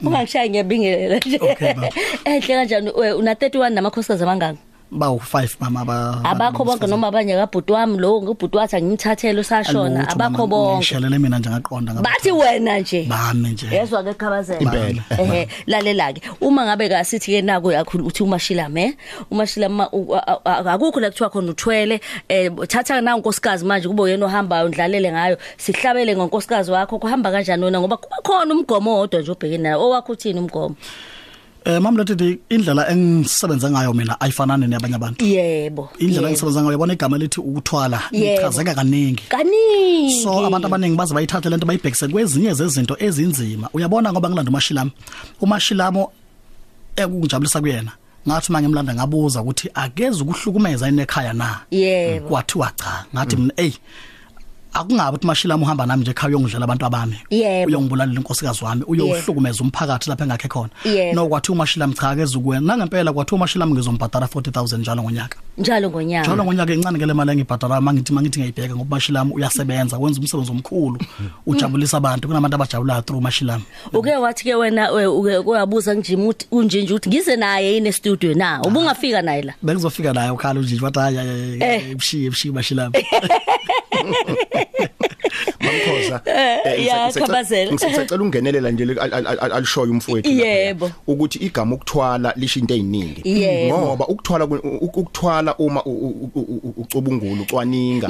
Ungangishayi 0.02 0.50
ngiyabingelela 0.50 1.18
nje. 1.18 1.38
Okay, 1.40 1.74
ma'am. 1.74 1.90
ehle 2.24 2.40
kanjani? 2.40 2.90
We, 2.96 3.12
una 3.12 3.34
31 3.34 3.70
namakhosikazi 3.70 4.22
amangaka 4.22 4.69
bawu 4.90 5.18
5 5.32 5.48
mama 5.60 5.80
aba 5.80 6.20
abakho 6.24 6.64
bonke 6.64 6.86
noma 6.86 7.06
abanye 7.08 7.34
kabhuti 7.34 7.72
wami 7.72 7.98
lo 7.98 8.22
ngubhuti 8.22 8.56
wathi 8.56 8.76
angimthathele 8.76 9.40
usashona 9.40 10.00
Alutho, 10.00 10.12
abakho 10.12 10.46
mama, 10.46 10.46
bonke. 10.46 10.76
ngishelele 10.76 11.18
mina 11.18 11.38
nje 11.38 11.50
ngaqonda 11.50 11.92
ngaba 11.94 12.10
bathi 12.10 12.32
wena 12.32 12.78
nje. 12.78 13.02
Bami 13.08 13.48
nje. 13.50 13.66
Yezwa 13.66 14.02
ke 14.02 14.14
khabazela 14.14 14.60
Impela. 14.60 15.02
ehe 15.18 15.48
lalela 15.66 16.12
ke 16.12 16.20
uma 16.40 16.64
ngabe 16.66 16.88
ka 16.88 17.04
sithi 17.04 17.32
ke 17.38 17.42
nako 17.42 17.72
yakhulu 17.72 18.06
uthi 18.06 18.22
umashilame 18.22 18.82
eh 18.84 18.94
umashilama 19.30 19.88
u- 19.92 20.14
a- 20.16 20.40
a- 20.44 20.72
akukho 20.74 21.00
la 21.00 21.10
kuthiwa 21.10 21.30
khona 21.30 21.50
uthwele 21.52 22.00
eh 22.28 22.50
thatha 22.68 23.00
na 23.00 23.16
unkosikazi 23.16 23.64
manje 23.64 23.88
kube 23.88 24.10
yena 24.10 24.26
ohambayo 24.26 24.68
ndlalele 24.68 25.12
ngayo 25.12 25.36
sihlabele 25.56 26.16
ngonkosikazi 26.16 26.70
wakho 26.70 26.98
kuhamba 26.98 27.30
kanjani 27.30 27.64
wena? 27.64 27.80
Ngoba 27.80 27.96
kuba 27.96 28.16
khona 28.22 28.54
umgomo 28.54 29.00
odwa 29.00 29.20
nje 29.20 29.30
obhekene 29.30 29.62
nayo 29.62 29.80
owakho 29.82 30.12
uthini 30.12 30.40
umgomo? 30.40 30.74
Eh 31.64 31.80
mama 31.80 32.04
lethi 32.04 32.38
indlela 32.48 32.88
engisebenza 32.90 33.70
ngayo 33.70 33.92
mina 33.92 34.20
ayifanani 34.20 34.66
nabanye 34.66 34.94
abantu. 34.94 35.24
Yebo 35.24 35.90
indlela 35.98 36.16
yebo. 36.16 36.28
engisebenza 36.28 36.60
ngayo 36.60 36.72
yabona 36.72 36.92
igama 36.92 37.18
lithi 37.18 37.40
ukuthwala 37.40 38.02
Yebo. 38.12 38.36
lichazeka 38.36 38.74
kaningi. 38.74 39.22
Kaningi. 39.28 40.22
So 40.22 40.46
abantu 40.46 40.66
abaningi 40.66 40.96
baze 40.96 41.14
bayithathe 41.14 41.48
lento 41.50 41.66
bayibhekise 41.66 42.08
kwezinye 42.08 42.54
zezinto 42.54 42.96
ezinzima. 42.98 43.68
Uyabona 43.74 44.12
ngoba 44.12 44.28
ngilanda 44.28 44.50
umashilamo 44.50 44.90
umashilamo 45.40 46.12
ekungijabulisa 46.96 47.60
kuyena 47.60 47.92
ngathi 48.28 48.52
manje 48.52 48.68
ngimlanda 48.68 48.94
ngabuza 48.94 49.42
ukuthi 49.42 49.70
akeze 49.74 50.22
ukuhlukumeza 50.22 50.86
yini 50.86 51.02
ekhaya 51.02 51.32
na? 51.32 51.60
Yebo. 51.70 52.28
Kwathiwa 52.28 52.72
cha 52.76 53.04
ngathi 53.14 53.36
mina 53.36 53.52
ey 53.56 53.72
akungabe 54.72 55.08
ukuthi 55.10 55.26
mashilamo 55.26 55.64
uhamba 55.64 55.86
nami 55.86 56.02
nje 56.02 56.10
ekhaya 56.10 56.28
uyongidlela 56.36 56.64
abantu 56.64 56.86
abami. 56.86 57.16
Yebo. 57.30 57.68
uyongibulala 57.68 58.12
inkosikazi 58.12 58.64
wami 58.64 58.82
uyohlukumeza 58.86 59.64
umphakathi 59.64 60.10
lapha 60.10 60.24
engakhe 60.24 60.48
khona. 60.48 60.70
Yebo. 60.84 61.14
no 61.14 61.28
kwathiwa 61.28 61.54
umashilamo 61.54 61.94
cha 61.94 62.10
akeze 62.10 62.38
ukuwena 62.38 62.66
nangempela 62.76 63.12
kwathiwa 63.12 63.36
umashilamo 63.36 63.74
ngizombhadala 63.74 64.26
40000 64.26 64.78
njalo 64.78 65.02
ngonyaka. 65.02 65.38
Njalo 65.58 65.90
ngonyaka. 65.90 66.26
Njalo 66.28 66.44
ngonyaka 66.44 66.72
incane 66.74 66.98
ke 66.98 67.06
le 67.06 67.12
mali 67.14 67.30
engibhadala 67.32 67.80
mangithi 67.80 68.12
mangithi 68.12 68.40
ngiyibheka 68.40 68.76
ngoba 68.76 68.96
mashilami 68.96 69.32
uyasebenza 69.32 69.98
wenza 69.98 70.20
umsebenzi 70.20 70.50
omkhulu 70.50 70.98
ujabulisa 71.46 71.96
abantu 71.96 72.28
kunabantu 72.28 72.54
abajabulayo 72.54 73.02
through 73.02 73.22
mashilami 73.22 73.64
uke 73.92 74.16
wathi 74.16 74.44
ke 74.44 74.54
wena 74.54 74.90
we- 74.90 75.06
uke 75.06 75.40
kuyabuza 75.42 75.94
njimi 75.94 76.26
uthi 76.26 76.46
unjinje 76.50 76.94
uthi 76.94 77.08
ngize 77.08 77.36
naye 77.36 77.76
ine 77.76 77.92
studio 77.92 78.34
na? 78.34 78.62
Ubungafika 78.62 79.22
naye 79.22 79.42
la. 79.42 79.54
Bengizofika 79.62 80.12
naye 80.12 80.30
ukhala 80.30 80.60
unjini 80.60 80.80
wathi 80.82 80.98
hayi 80.98 81.16
Eh. 81.60 81.90
ebushiye 81.90 82.26
ebushiye 82.26 82.54
mashilami 82.54 82.94
Mamkhoza 85.60 86.20
Mkhoza 86.20 86.20
Eh, 86.64 86.86
ya, 86.86 86.96
ngisacela- 87.72 88.22
ungenelela 88.22 88.70
nje 88.70 88.82
al- 88.84 89.14
al- 89.14 89.26
al- 89.26 89.52
alishoyo 89.52 89.90
umfowethu. 89.92 90.30
Yebo. 90.30 90.90
ukuthi 91.06 91.38
igama 91.38 91.74
ukuthwala 91.74 92.32
lisho 92.36 92.60
into 92.60 92.74
eziningi 92.74 93.22
ngoba 93.72 94.06
ukuthwala 94.08 94.44
ukuthwala 94.80 95.56
uma 95.56 95.84
u- 95.84 95.90
u- 95.90 96.30
u- 96.34 96.60
u- 96.64 96.74
ucubungula 96.76 97.42
ucwaninga 97.42 98.08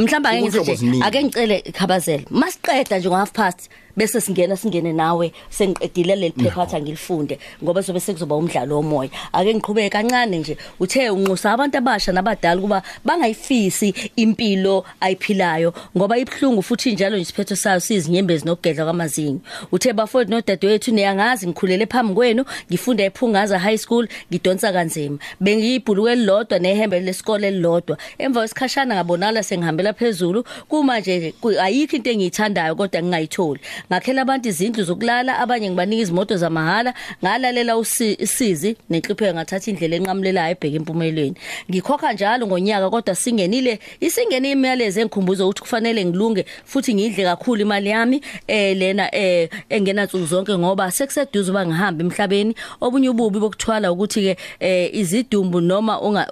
ziningi. 0.75 1.05
ake 1.05 1.25
ngicele 1.25 1.61
khabazela 1.61 2.23
masiqeda 2.31 2.99
nje 2.99 3.09
ngo 3.09 3.17
half 3.17 3.33
past 3.33 3.69
bese 4.01 4.21
singena 4.21 4.57
singene 4.57 4.93
nawe 4.93 5.33
sengiqedile 5.51 6.17
leli 6.17 6.33
phepha 6.43 6.63
athi 6.63 6.77
angilifunde 6.77 7.39
ngoba 7.63 7.83
sobe 7.83 8.01
sekuzoba 8.01 8.35
umdlalo 8.37 8.77
womoya 8.77 9.11
ake 9.33 9.55
ngiqhubeke 9.55 9.91
kancane 9.91 10.39
nje 10.39 10.57
uthe 10.81 11.11
unxusa 11.11 11.53
abantu 11.53 11.77
abasha 11.79 12.13
nabadala 12.13 12.61
kuba 12.61 12.83
bangayifisi 13.05 13.95
impilo 14.17 14.85
ayiphilayo 15.01 15.75
ngoba 15.97 16.19
ibhlungu 16.19 16.63
futhi 16.63 16.93
njalo 16.93 17.17
nje 17.17 17.23
isiphetho 17.23 17.57
sayo 17.57 17.81
sizinyembezi 17.81 18.45
nokugedla 18.47 18.85
kwamazinyo. 18.85 19.41
Uthe 19.73 19.93
bafowethu 19.93 20.31
nodadewethu 20.31 20.91
neyangazi 20.95 21.47
ngikhulele 21.47 21.87
phambi 21.87 22.15
kwenu 22.15 22.45
ngifunda 22.71 23.05
ephungaza 23.05 23.59
high 23.59 23.77
school 23.79 24.09
ngidonsa 24.33 24.73
kanzima. 24.73 25.19
Bengiyibhuluke 25.41 26.13
elilodwa 26.13 26.59
nehembe 26.59 27.01
lesikole 27.01 27.49
elilodwa 27.49 27.99
emva 28.19 28.41
kwesikhashana 28.41 28.95
ngabonala 28.95 29.43
sengihambela 29.43 29.93
phezulu. 29.93 30.45
Kuma 30.69 31.01
nje 31.01 31.35
ku- 31.41 31.61
ayikho 31.61 31.97
into 31.97 32.11
engiyithandayo 32.11 32.75
kodwa 32.77 33.03
ngingayitholi. 33.03 33.61
Ngakhela 33.93 34.23
abantu 34.23 34.49
izindlu 34.49 34.85
zokulala 34.85 35.39
abanye 35.39 35.71
ngibanika 35.71 36.03
izimoto 36.03 36.37
zamahhala 36.37 36.95
ngalalela 37.25 37.77
usi- 37.77 38.17
isizi 38.23 38.77
nenhlipho 38.91 39.25
ngathatha 39.35 39.71
indlela 39.71 39.97
enqamulelayo 39.97 40.53
ebheka 40.55 40.77
empumelweni 40.77 41.37
ngikhokha 41.71 42.13
njalo 42.13 42.47
ngonyaka 42.47 42.91
kodwa 42.91 43.15
singenile 43.15 43.79
isingene 44.01 44.51
imiyalezo 44.51 45.01
engikhumbuza 45.01 45.45
ukuthi 45.45 45.63
kufanele 45.63 46.05
ngilunge 46.05 46.45
futhi 46.65 46.95
ngidle 46.95 47.25
kakhulu 47.25 47.63
imali 47.63 47.91
yami 47.91 48.23
eh 48.47 48.77
lena 48.77 49.15
eh 49.15 49.49
engena 49.69 50.05
nsuku 50.05 50.27
zonke 50.27 50.59
ngoba 50.59 50.91
sekuseduze 50.91 51.51
uba 51.51 51.67
ngihambe 51.67 52.05
emhlabeni. 52.05 52.55
Obunye 52.81 53.09
ububi 53.09 53.39
bokuthwala 53.39 53.93
ukuthi 53.93 54.21
ke 54.21 54.37
eh 54.61 54.95
izidumbu 54.95 55.61
noma 55.61 56.01
unga 56.01 56.27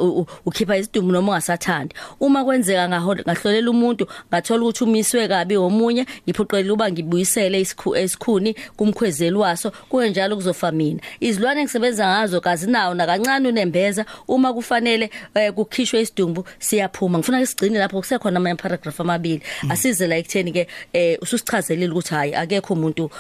ukhipha 0.47 0.77
izidumbu 0.77 1.13
noma 1.13 1.33
ungasathandi. 1.33 1.95
Uma 2.21 2.45
kwenzeka 2.45 2.89
ngahlolela 2.89 3.71
umuntu 3.71 4.07
ngathola 4.29 4.63
ukuthi 4.63 4.85
umiswe 4.85 5.29
kabi 5.29 5.57
omunye 5.57 6.07
ngiphoqelela 6.25 6.73
uba 6.73 6.91
ngibuyisele 7.39 7.61
isikhu 7.61 7.97
esikhuni 7.97 8.55
kumkhwezeli 8.77 9.37
waso 9.37 9.71
kungenjalo 9.89 10.37
kuzofa 10.37 10.73
mina. 10.73 11.01
Izilwane 11.21 11.61
engisebenza 11.61 12.07
ngazo 12.07 12.41
kazinawo 12.41 12.95
nakancane 12.95 13.49
unembeza. 13.49 14.05
Uma 14.29 14.53
kufanele 14.53 15.11
eh, 15.35 15.53
kukhishwe 15.53 16.01
isidumbu 16.01 16.45
siyaphuma. 16.59 17.19
Ngifuna 17.19 17.41
isigcine 17.41 17.79
lapho 17.79 18.01
kusekhona 18.01 18.37
ama 18.37 18.55
paragraph 18.57 19.01
amabili. 19.01 19.43
Asize 19.69 20.07
la 20.07 20.17
ekutheni 20.17 20.53
ke 20.53 20.67
eh, 20.93 21.19
ususichazelile 21.23 21.93
ukuthi 21.93 22.15
hayi 22.15 22.35
akekho 22.35 22.75
umuntu 22.75 23.11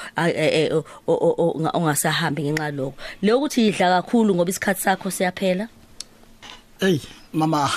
o- 1.06 1.34
onga- 1.38 1.70
ongasahambi 1.74 2.42
ngenxa 2.42 2.70
lokho 2.70 2.94
leyo 3.22 3.38
ukuthi 3.38 3.68
idla 3.68 4.02
kakhulu 4.02 4.34
ngoba 4.34 4.50
isikhathi 4.50 4.80
sakho 4.82 5.10
siyaphela? 5.10 5.68
Hey 6.80 7.00
mama 7.32 7.70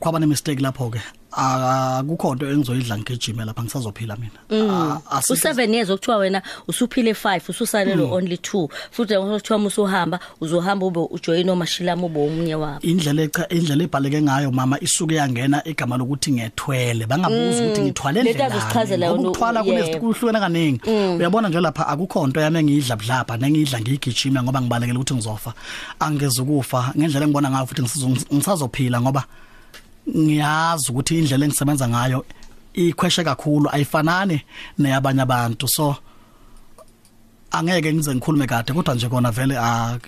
kwaba 0.00 0.18
ne 0.20 0.26
mistake 0.26 0.60
lapho 0.60 0.90
ke 0.90 1.00
akukho 1.32 2.32
into 2.32 2.46
engizoyidla 2.46 2.98
ngigijime 2.98 3.44
lapha 3.44 3.62
ngisazophila 3.62 4.16
mina. 4.16 4.38
Ah, 4.50 5.00
asikho- 5.18 5.34
u7 5.52 5.74
years 5.74 5.90
okuthiwa 5.90 6.16
wena 6.16 6.42
usuphile 6.68 7.12
5 7.12 7.48
ususalelo 7.48 8.12
only 8.12 8.36
2 8.36 8.68
futhi 8.90 9.14
ngokuthiwa 9.18 9.58
musuhamba 9.58 10.18
uzohamba 10.40 10.86
ube 10.86 11.00
ujoin 11.10 11.48
omashilama 11.48 12.06
ube 12.06 12.20
umunye 12.20 12.54
wabo. 12.54 12.80
Indlela 12.82 13.22
echa 13.22 13.48
indlela 13.48 13.84
ebhaleke 13.84 14.22
ngayo 14.22 14.50
mama 14.52 14.80
isuke 14.80 15.14
yangena 15.14 15.62
igama 15.64 15.96
lokuthi 15.96 16.32
ngethwele 16.32 17.06
bangabuza 17.06 17.64
ukuthi 17.64 17.80
ngithwale 17.82 18.22
Lento 18.22 18.32
ndlela 18.38 18.54
azozichazela 18.54 19.06
yona, 19.06 19.20
ukuthwala 19.28 19.60
yebo. 19.60 19.98
kunehlukene 19.98 20.40
kaningi. 20.40 20.80
Uyabona 21.18 21.48
nje 21.48 21.60
lapha 21.60 21.86
akukho 21.88 22.24
into 22.26 22.40
yami 22.40 22.58
engiyidla 22.58 22.96
budlapha 22.96 23.36
nengiyidla 23.36 23.80
ngiyigijima 23.80 24.42
ngoba 24.42 24.60
ngibalekela 24.60 24.98
ukuthi 24.98 25.14
ngizofa. 25.14 25.52
Angeze 26.00 26.42
ukufa 26.42 26.92
ngendlela 26.98 27.24
engibona 27.26 27.50
ngayo 27.50 27.66
futhi 27.66 27.82
ngisizo- 27.82 28.34
ngisazophila 28.34 29.00
ngoba 29.00 29.24
ngiyazi 30.16 30.92
ukuthi 30.92 31.18
indlela 31.18 31.44
engisebenza 31.44 31.88
ngayo 31.88 32.24
ikhweshe 32.74 33.24
kakhulu 33.24 33.68
ayifanani 33.72 34.42
neyabanye 34.78 35.22
abantu. 35.22 35.68
So 35.68 35.96
angeke 37.50 37.92
ngize 37.94 38.14
ngikhulume 38.14 38.46
kade 38.46 38.72
kodwa 38.72 38.94
nje 38.94 39.08
kona 39.08 39.30
vele 39.30 39.56
a 39.58 39.98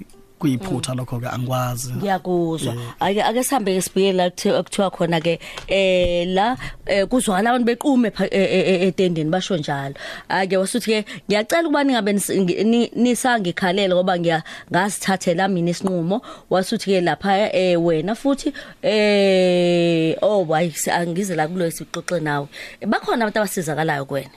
kuyiphutha 0.48 0.94
lokho 0.94 1.20
ke 1.20 1.26
angikwazi. 1.28 1.92
Ngiyakuzwa. 1.96 2.74
Ake 3.00 3.22
ake 3.22 3.42
sihambe 3.44 3.74
ke 3.74 3.80
sibheke 3.82 4.12
la 4.12 4.28
kuthe- 4.28 4.62
kuthiwa 4.62 4.90
khona 4.90 5.20
ke 5.20 5.38
eh 5.68 6.26
la 6.28 6.56
eh, 6.86 7.06
kuzwakala 7.08 7.50
abantu 7.50 7.66
bequme 7.66 8.10
pha- 8.10 8.28
eh, 8.30 8.48
eh, 8.52 8.68
eh, 8.68 8.88
etendeni 8.88 9.30
basho 9.30 9.56
njalo. 9.56 9.94
Ake 10.28 10.56
wasuthi 10.56 10.90
ke 10.90 11.04
ngiyacela 11.28 11.62
ukuba 11.68 11.84
ningabe 11.84 12.12
nis- 12.12 12.34
ngi- 12.36 12.64
ni- 12.64 12.90
nisangikhalela 12.96 13.94
ngoba 13.94 14.18
ngiya 14.18 14.42
ngasithathela 14.70 15.48
mina 15.48 15.70
isinqumo. 15.70 16.20
Wasuthi 16.50 16.84
ke 16.92 17.00
lapha 17.00 17.52
eh 17.54 17.76
wena 17.80 18.14
futhi 18.14 18.52
eh 18.82 20.16
oh 20.22 20.44
wayi 20.48 20.72
angize 20.92 21.34
la 21.34 21.48
kulo 21.48 21.70
sixoxe 21.70 22.20
nawe. 22.20 22.46
Bakhona 22.86 23.24
abantu 23.24 23.38
abasizakalayo 23.38 24.04
kuwena 24.04 24.30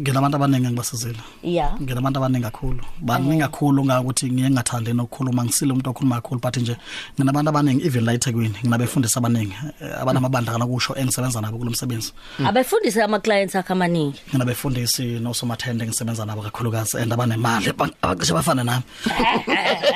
nginabantu 0.00 0.36
abaningi 0.36 0.66
ngibasizile 0.68 1.18
yeah. 1.42 1.80
Nginabantu 1.82 2.18
abaningi 2.18 2.44
kakhulu. 2.44 2.80
Baningi 3.00 3.40
kakhulu 3.42 3.84
ngakuthi 3.84 4.30
ngiye 4.32 4.50
ngingathandi 4.50 4.92
nokukhuluma 4.92 5.44
ngisile 5.44 5.72
umuntu 5.72 5.90
okhuluma 5.90 6.14
kakhulu 6.20 6.40
but 6.40 6.56
nje 6.56 6.76
nginabantu 7.18 7.48
abaningi 7.50 7.86
even 7.86 8.04
la 8.04 8.12
eThekwini 8.12 8.54
nginabefundisi 8.64 9.18
abaningi 9.18 9.54
eh, 9.80 10.00
abanamabandla 10.02 10.52
kana 10.52 10.66
kusho 10.66 10.94
engisebenza 10.96 11.40
nabo 11.40 11.58
kulo 11.58 11.70
msebenzi. 11.70 12.12
Abefundise 12.46 13.02
ama 13.02 13.18
clients 13.20 13.56
akhe 13.56 13.72
amaningi? 13.72 14.20
Nginabefundisi 14.30 15.02
nosomathende 15.20 15.86
ngisebenza 15.86 16.24
nabo 16.26 16.42
kakhulukazi 16.42 16.98
and 16.98 17.12
abanemali 17.12 17.72
ba- 17.72 17.90
abacishe 18.02 18.32
bafana 18.34 18.64
nami. 18.64 18.82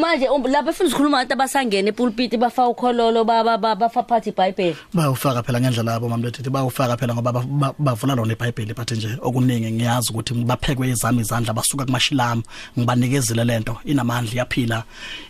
Manje 0.00 0.28
um, 0.28 0.42
lapha 0.46 0.70
efuna 0.70 0.88
ukukhuluma 0.88 1.16
abantu 1.20 1.32
abasangena 1.34 1.88
epulpit 1.88 2.36
bafa 2.36 2.68
ukhololo 2.68 3.24
baba 3.24 3.58
ba- 3.58 3.74
bafa 3.76 4.02
phathi 4.02 4.30
iBhayibheli? 4.30 4.76
Bayawufaka 4.94 5.42
phela 5.42 5.60
ngendlela 5.60 5.92
yabo 5.92 6.08
mamlethithi 6.08 6.50
bayawufaka 6.50 6.96
phela 6.96 7.14
ngoba 7.14 7.32
ba- 7.32 7.44
ba- 7.46 7.74
bavula 7.78 8.14
lona 8.14 8.32
iBhayibheli 8.32 8.74
but 8.74 8.91
nje 8.94 9.18
okuningi 9.22 9.72
ngiyazi 9.72 10.10
ukuthi 10.10 10.34
baphekwe 10.34 10.88
izami 10.88 11.20
izandla 11.20 11.52
basuka 11.52 11.84
kumashilami 11.84 12.42
ngibanikezile 12.78 13.44
lento 13.44 13.76
inamandla 13.84 14.32
iyaphila 14.34 14.82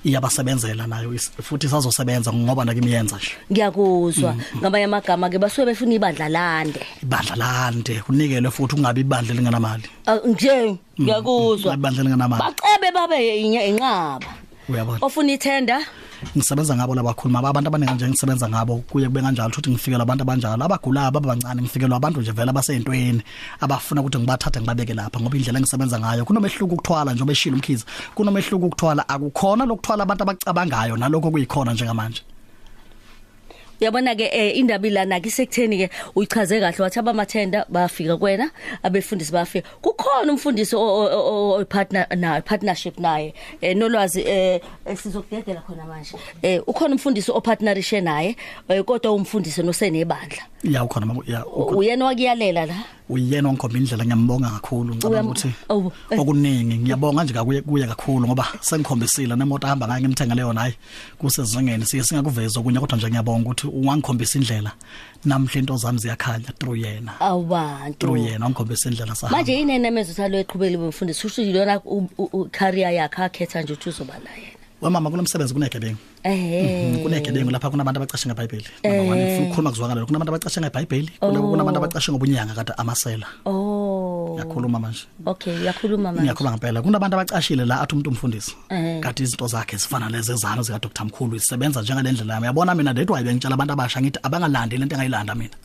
iyabasebenzela 0.04 0.87
nayo 0.87 1.14
is- 1.14 1.31
futhi 1.42 1.69
sazosebenza 1.69 2.33
ngoba 2.33 2.64
nakimiyenza 2.64 3.16
nje. 3.16 3.31
Ngiyakuzwa. 3.52 4.37
Ngamanye 4.59 4.85
amagama 4.85 5.31
ke 5.31 5.38
basuke 5.38 5.66
befuna 5.66 5.95
ibandla 5.95 6.28
lande. 6.28 6.81
Ibandla 7.02 7.37
lande 7.37 8.02
unikelwe 8.09 8.50
futhi 8.50 8.75
ungabi 8.76 9.00
ibandla 9.00 9.35
lingenamali 9.35 9.85
Ah, 10.07 10.19
nje 10.26 10.76
ngiyakuzwa. 11.00 11.75
ibandla 11.75 12.02
lingenamali 12.02 12.42
bacebe 12.42 12.88
babe 12.95 13.19
inye- 13.42 13.69
inqaba. 13.69 14.26
Uyabona. 14.69 14.99
Ofuna 15.02 15.33
ithenda? 15.33 15.81
Ngisebenza 16.37 16.76
ngabo 16.76 16.95
labakhuluma 16.95 17.38
abantu 17.38 17.69
abaningi 17.69 17.95
nje 17.95 18.09
ngisebenza 18.09 18.49
ngabo 18.49 18.85
kuye 18.91 19.07
kube 19.09 19.23
kanjalo 19.23 19.52
futhi 19.52 19.71
ngifikela 19.71 20.02
abantu 20.02 20.23
abanjalo. 20.23 20.64
Abagulayo 20.64 21.09
ababancane 21.09 21.62
ngifikelwa 21.62 21.97
abantu 21.97 22.21
nje 22.21 22.33
vele 22.33 22.50
abaseyintweni 22.50 23.23
abafuna 23.61 24.00
ukuthi 24.00 24.19
ngibathathe 24.19 24.61
ngibabeke 24.61 24.95
lapha 24.95 25.21
ngoba 25.21 25.37
indlela 25.37 25.59
engisebenza 25.59 25.99
ngayo. 25.99 26.25
Kunomehluko 26.25 26.75
ukuthwala 26.75 27.12
njengoba 27.12 27.33
eshila 27.33 27.57
umkhizi 27.57 27.85
kunomehluko 28.14 28.67
ukuthwala 28.67 29.09
akukhona 29.09 29.67
lokuthwala 29.67 30.02
abantu 30.02 30.23
abacabangayo 30.23 30.97
nalokho 30.97 31.31
kuyikhona 31.31 31.73
njengamanje 31.73 32.23
uyabona 33.82 34.14
ke 34.14 34.30
eh, 34.32 34.56
indaba 34.58 34.86
ilana 34.88 35.20
kisekutheni 35.20 35.78
ke 35.78 35.90
uyichaze 36.16 36.60
kahle 36.60 36.82
wathi 36.82 36.98
abamathenda 36.98 37.66
bafika 37.68 38.16
kuwena 38.16 38.50
abefundisi 38.82 39.32
bafika. 39.32 39.68
Kukhona 39.82 40.32
umfundisi 40.32 40.76
opartner 40.76 42.06
naye 42.16 42.40
partnership 42.42 42.98
naye 42.98 43.34
eh, 43.60 43.76
nolwazi 43.76 44.20
eh, 44.22 44.60
eh, 44.86 44.96
sizokudedela 44.96 45.60
khona 45.60 45.84
manje. 45.84 46.14
Eh, 46.42 46.62
ukhona 46.66 46.94
umfundisi 46.94 47.30
opartnerishe 47.32 48.00
naye 48.00 48.36
eh, 48.68 48.84
kodwa 48.84 49.12
umfundisi 49.12 49.62
nosenebandla 49.62 50.42
ya 50.64 50.84
ukhona 50.84 51.06
mama 51.06 51.22
ya 51.26 51.46
ukhona. 51.46 51.76
uyena 51.76 52.04
wakuyalela 52.04 52.66
la? 52.66 52.74
Uyena 53.09 53.49
ongikhomba 53.49 53.78
indlela 53.78 54.04
ngiyambonga 54.04 54.50
kakhulu 54.50 54.94
ngicabanga 54.94 55.21
Uyam- 55.23 55.26
ukuthi 55.30 55.50
Oh, 55.68 55.92
eh. 56.11 56.21
okuningi 56.21 56.76
ngiyabonga 56.78 57.25
nje 57.25 57.35
kakuye 57.35 57.61
kuye 57.62 57.87
kakhulu 57.87 58.26
ngoba 58.26 58.47
sengikhombisile 58.61 59.37
nemoto 59.37 59.66
ahamba 59.66 59.87
ngayo 59.88 60.00
ngimthenga 60.00 60.35
leyo 60.35 60.52
nayi 60.52 60.75
kusezingeni 61.18 61.85
siye 61.87 62.02
singakuveza 62.04 62.61
okunye 62.61 62.80
kodwa 62.80 62.97
nje 62.99 63.09
ngiyabonga 63.09 63.42
ukuthi 63.50 63.66
ungangikhombisa 63.66 64.38
indlela 64.38 64.73
namhle 65.25 65.59
into 65.61 65.76
zami 65.76 65.99
ziyakhanya 65.99 66.52
through 66.59 66.78
yena. 66.78 67.21
Awantu 67.21 67.99
through 67.99 68.18
yena 68.18 68.47
ongikhombisa 68.47 68.88
indlela 68.90 69.14
sahamba 69.14 69.37
manje 69.38 69.61
inenemezo 69.61 70.12
thalo 70.14 70.38
eqhubeli 70.38 70.76
bomfundisi 70.76 71.26
usho 71.26 71.42
yona 71.42 71.80
u- 71.85 72.09
u- 72.18 72.30
u- 72.32 72.49
career 72.50 72.90
yakhe 72.94 73.23
akhetha 73.23 73.62
nje 73.62 73.73
ukuthi 73.73 73.88
uzoba 73.88 74.14
la 74.25 74.30
yena 74.30 74.62
wemama 74.82 75.10
kunomsebenzi 75.10 75.54
kunegebengu. 75.54 75.98
Eh 76.22 77.02
kunegebengu 77.02 77.50
lapha 77.50 77.70
kunabantu 77.70 77.98
abacashe 78.00 78.28
ngeBhayibheli. 78.28 78.66
Number 78.84 79.00
1 79.00 79.16
ngifuna 79.16 79.44
ukukhuluma 79.44 79.70
kuzwakala 79.70 80.06
kunabantu 80.06 80.30
abacashe 80.32 80.60
ngeBhayibheli 80.60 81.10
kunabantu 81.20 81.78
abacashe 81.78 82.12
ngobunyanga 82.12 82.54
kade 82.54 82.72
amasela. 82.76 83.26
Oh. 83.46 84.36
Yakhuluma 84.38 84.78
manje. 84.78 85.06
Okay 85.26 85.54
uyakhuluma 85.54 86.12
manje. 86.12 86.22
Ngiyakhuluma 86.22 86.50
ngempela. 86.50 86.82
Kunabantu 86.82 87.14
abacashile 87.16 87.64
la 87.64 87.80
athi 87.80 87.94
umuntu 87.94 88.10
umfundisi. 88.10 88.56
Eh. 88.68 89.00
kanti 89.00 89.22
izinto 89.22 89.46
zakhe 89.46 89.76
zifana 89.76 90.08
lezi 90.08 90.32
ezano 90.32 90.62
zika 90.62 90.78
Dr 90.78 91.04
Mkhulu 91.04 91.38
zisebenza 91.38 91.82
njengalendlela 91.82 92.34
yami. 92.34 92.46
Yabona 92.46 92.74
mina 92.74 92.92
ndedwa 92.92 93.18
ayibengitshela 93.18 93.54
abantu 93.54 93.72
abasha 93.72 94.00
ngithi 94.00 94.18
abangalandi 94.22 94.76
lento 94.76 94.94
engayilanda 94.94 95.34
mina. 95.34 95.56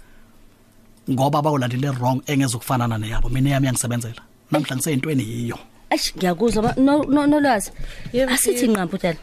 Ngoba 1.10 1.42
bawulandile 1.42 1.90
wrong 1.90 2.22
engezokufanana 2.28 2.98
neyabo. 2.98 3.30
Mina 3.30 3.50
yami 3.50 3.66
yangisebenzela. 3.66 4.22
Namhla 4.52 4.76
ngiseyintweni 4.76 5.24
yiyo. 5.24 5.58
Eish 5.90 6.14
ngiyakuzwa 6.16 6.62
ba- 6.64 6.76
no 6.78 7.04
no 7.04 7.26
nolwazi. 7.28 7.72
Yebo, 8.14 8.32
Asithi 8.34 8.62
yebo. 8.66 8.74
nqampu 8.74 8.98
tala. 8.98 9.20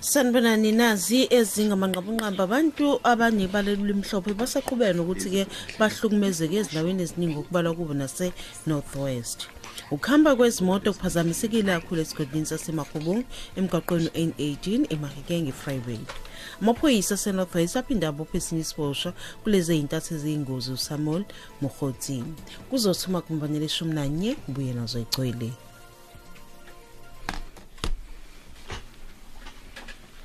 Sanibonani 0.00 0.72
nazi 0.72 1.18
ezingamanqabunqamba 1.38 2.42
abantu 2.44 3.00
abanebalelo 3.10 3.84
limhlophe 3.88 4.32
basaqhubeka 4.36 4.92
nokuthi 4.92 5.28
ke 5.34 5.42
bahlukumezeke 5.78 6.56
ezindaweni 6.60 7.02
eziningi 7.02 7.36
okubalwa 7.40 7.72
kubo 7.78 7.94
nase 7.96 8.26
Northwest. 8.68 9.48
Ukuhamba 9.90 10.36
kwezimoto 10.36 10.92
kuphazamisekile 10.92 11.72
kakhulu 11.72 12.00
esigodini 12.04 12.46
saseMakobong 12.46 13.24
emgwaqweni 13.56 14.08
N18 14.28 14.92
eMahikenge 14.92 15.52
Freeway. 15.52 16.00
Amaphoyisa 16.62 17.14
aseNorthwest 17.14 17.76
aphinda 17.76 18.08
abophe 18.08 18.38
esinye 18.38 18.62
isiboshwa 18.64 19.10
kulezi 19.42 19.72
zintathu 19.76 20.14
eziyingozi 20.14 20.72
uSamuel 20.72 21.24
Mogotsi. 21.60 22.24
Kuzothuma 22.70 23.20
kumbanele 23.20 23.66
11 23.66 24.36
buye 24.48 24.72
nazo 24.72 24.98
igcwele. 25.04 25.50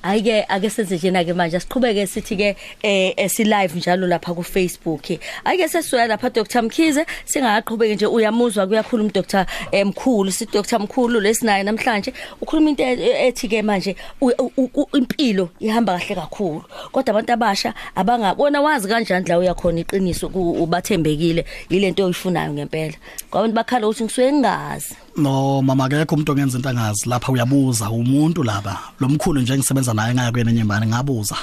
Ayike 0.03 0.43
ake 0.49 0.69
senze 0.69 0.95
njena 0.95 1.23
ke 1.25 1.33
manje 1.33 1.59
siqhubeke 1.59 2.07
sithi 2.07 2.35
ke 2.37 2.55
eh 2.83 3.13
esi 3.17 3.43
live 3.43 3.75
njalo 3.75 4.07
lapha 4.07 4.33
ku 4.33 4.43
Facebook. 4.43 5.03
Ayike 5.45 5.67
sesuya 5.67 6.07
lapha 6.07 6.29
Dr 6.29 6.61
Mkhize 6.61 7.05
singaqhubeki 7.25 7.95
nje 7.95 8.05
uyamuzwa 8.05 8.67
kuyakhuluma 8.67 9.09
uDr 9.09 9.45
Mkhulu 9.85 10.31
si 10.31 10.45
Dr 10.45 10.79
Mkhulu 10.79 11.19
lesinayo 11.19 11.63
namhlanje 11.63 12.13
ukhuluma 12.41 12.69
into 12.69 12.83
e- 12.83 13.27
ethi 13.27 13.47
ke 13.47 13.61
manje 13.61 13.95
u- 14.21 14.51
u- 14.57 14.69
u- 14.75 14.97
impilo 14.97 15.49
ihamba 15.59 15.97
kahle 15.99 16.15
kakhulu 16.15 16.63
kodwa 16.91 17.11
abantu 17.11 17.33
abasha 17.33 17.73
abangabona 17.95 18.61
wazi 18.61 18.87
kanjani 18.87 19.27
la 19.27 19.37
uyakhona 19.39 19.79
iqiniso 19.79 20.29
ku- 20.29 20.63
ubathembekile 20.63 21.45
yilento 21.69 22.05
oyifunayo 22.05 22.53
ngempela. 22.53 22.95
Kwabantu 23.31 23.55
bakhala 23.55 23.87
ukuthi 23.87 24.03
ngisuke 24.03 24.31
ngingazi. 24.31 24.95
No 25.19 25.61
mama 25.61 25.85
akekho 25.85 26.15
umuntu 26.15 26.31
ongenza 26.31 26.57
into 26.57 26.69
angazi. 26.69 27.09
Lapha 27.09 27.31
uyabuza 27.31 27.89
umuntu 27.89 28.43
laba. 28.43 28.79
Lomkhulu 28.99 29.41
nje 29.41 29.53
engisebenza 29.53 29.93
naye 29.93 30.13
ngaya 30.13 30.31
kuyena 30.31 30.51
nyembane 30.51 30.87
ngabuza. 30.87 31.35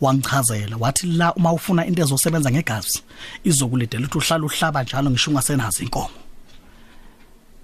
Wangichazela 0.00 0.76
wathi 0.76 1.06
la 1.06 1.32
uma 1.34 1.52
ufuna 1.52 1.86
into 1.86 2.02
ezosebenza 2.02 2.50
ngegazi 2.50 3.02
izokulidela 3.44 4.06
ukuthi 4.06 4.18
uhlala 4.18 4.44
uhlaba 4.44 4.82
njalo 4.82 5.10
ngisho 5.10 5.30
ungasenazi 5.30 5.82
inkomo 5.84 6.10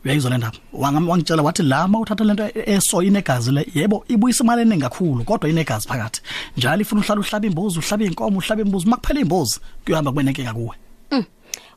uyayizwa 0.04 0.30
le 0.30 0.38
ndaba 0.38 0.56
Wangam- 0.72 1.08
wangitshela 1.08 1.42
wathi 1.42 1.62
la 1.62 1.84
uma 1.84 1.98
uthatha 1.98 2.24
lento 2.24 2.44
eso 2.66 3.02
inegazi 3.02 3.50
le 3.52 3.66
yebo 3.74 4.04
ibuyisa 4.08 4.44
imali 4.44 4.62
eningi 4.62 4.82
kakhulu 4.82 5.24
kodwa 5.24 5.50
inegazi 5.50 5.88
phakathi. 5.88 6.20
Njalo 6.56 6.82
ifuna 6.82 7.00
uhlala 7.00 7.20
uhlaba 7.20 7.46
imbuzi 7.46 7.78
uhlaba 7.78 8.04
inkomo 8.04 8.38
uhlaba 8.38 8.62
imbuzi. 8.62 8.86
Makuphela 8.88 9.20
imbuzi 9.20 9.60
kuyohamba 9.84 10.10
kube 10.10 10.22
nenkinga 10.22 10.54
kuwe. 10.54 10.76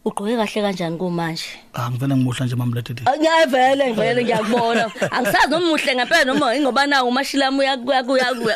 Ugqoke 0.05 0.36
kahle 0.36 0.62
kanjani 0.62 0.98
kumanje? 0.98 1.45
ah 1.74 1.89
ngivele 1.89 2.15
ngimuhla 2.15 2.45
nje 2.45 2.55
mamlethe 2.55 2.93
Ngiyavele 2.93 3.83
ngivele 3.91 4.24
ngiyakubona. 4.24 4.91
Angisazi 5.12 5.48
noma 5.50 5.65
umuhle 5.65 5.95
ngempela 5.95 6.25
noma 6.25 6.55
ingoba 6.55 6.88
nawo 6.88 7.07
umashilami 7.10 7.60
uyakuya 7.60 8.03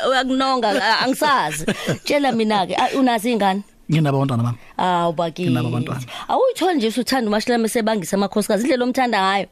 uyakunonga 0.10 0.70
a- 0.70 1.00
angisazi. 1.06 1.66
Tshela 2.04 2.32
mina 2.32 2.68
ke 2.68 2.76
a- 2.76 2.92
unazi 3.00 3.32
ingane? 3.32 3.64
nginabo 3.92 4.18
abantwana 4.18 4.44
mama 4.44 4.58
Awu 4.78 5.14
bakithi. 5.14 5.48
Nginabo 5.50 5.68
abantwana. 5.68 6.04
Awuyitholi 6.28 6.78
nje 6.78 6.88
usuthanda 6.88 7.28
umashilami 7.30 7.66
esebangisa 7.66 8.18
amakhosikazi 8.18 8.64
indlela 8.64 8.84
omthanda 8.84 9.18
ngayo. 9.22 9.48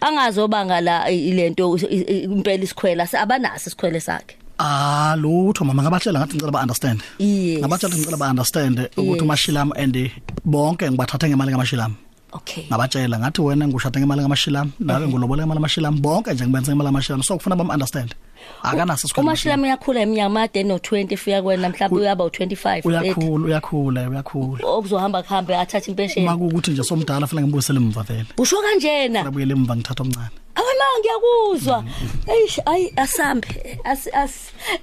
Angazobanga 0.00 0.80
la 0.80 1.08
i- 1.10 1.28
ilento 1.32 1.76
i- 1.78 2.04
i- 2.12 2.22
impela 2.28 2.62
isikhwela 2.64 3.08
abanasi 3.12 3.68
isikhwele 3.72 4.00
sakhe. 4.00 4.36
Ah 4.58 5.14
lutho 5.18 5.64
mama 5.64 5.82
ngabatshela 5.82 6.18
ngathi 6.20 6.36
ngicela 6.36 6.52
ba 6.52 6.62
understand. 6.64 6.98
Yes. 7.18 7.60
Ngabatshela 7.60 7.94
ngicela 7.96 8.18
ba 8.18 8.30
understand 8.32 8.76
ukuthi 8.96 9.20
Yes. 9.20 9.22
umashilami 9.22 9.72
and 9.76 9.96
bonke 10.44 10.84
ngibathatha 10.90 11.28
ngemali 11.28 11.52
kamashilami. 11.52 11.94
Okay. 12.36 12.64
Ngabatshela 12.68 13.18
ngathi 13.18 13.40
wena 13.40 13.68
ngushada 13.68 14.00
ngemali 14.00 14.22
kamashilami 14.22 14.72
nawe 14.80 15.08
ngulobole 15.08 15.42
ngemali 15.42 15.58
kamashilami 15.60 16.00
bonke 16.00 16.34
nje 16.34 16.44
ngibenze 16.44 16.70
ngemali 16.72 16.88
kamashilami 16.88 17.24
so 17.24 17.36
kufuna 17.36 17.56
bam 17.56 17.70
understand. 17.70 18.14
Akanaso 18.62 19.06
isikhwele. 19.06 19.26
Umashilami 19.26 19.62
uyakhula 19.62 20.00
eminyaka 20.00 20.30
made 20.30 20.62
no 20.64 20.76
20 20.76 21.16
fika 21.16 21.42
kwena 21.42 21.68
mhlawumbe 21.68 22.00
uyaba 22.00 22.24
u25. 22.24 22.86
uyakhula 22.86 23.46
uyakhula 23.46 24.08
uyakhula. 24.10 24.68
okuzohamba 24.68 25.22
kuhambe 25.22 25.56
athathe 25.56 25.90
impesheni. 25.90 26.26
Uma 26.26 26.36
kuukuthi 26.36 26.70
nje 26.70 26.84
somdala 26.84 27.26
fanele 27.26 27.46
ngibuyisele 27.46 27.78
emva 27.78 28.02
vele. 28.02 28.26
Usho 28.38 28.56
kanjena. 28.62 29.22
Ngabuyele 29.22 29.52
emva 29.54 29.76
ngithatha 29.76 30.02
omncane. 30.02 30.36
Awema 30.54 30.84
ngiyakuzwa. 31.00 31.84
Eish 32.26 32.60
ayi 32.66 32.92
asambe 32.96 33.80
as 33.84 34.08
as 34.12 34.32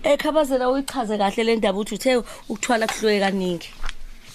ekhabazela 0.04 0.70
uyichaze 0.70 1.18
kahle 1.18 1.44
le 1.44 1.56
ndaba 1.56 1.80
uthi 1.80 1.96
uthe 1.96 2.16
ukuthwala 2.50 2.88
kuhlwe 2.88 3.20
kaningi. 3.20 3.70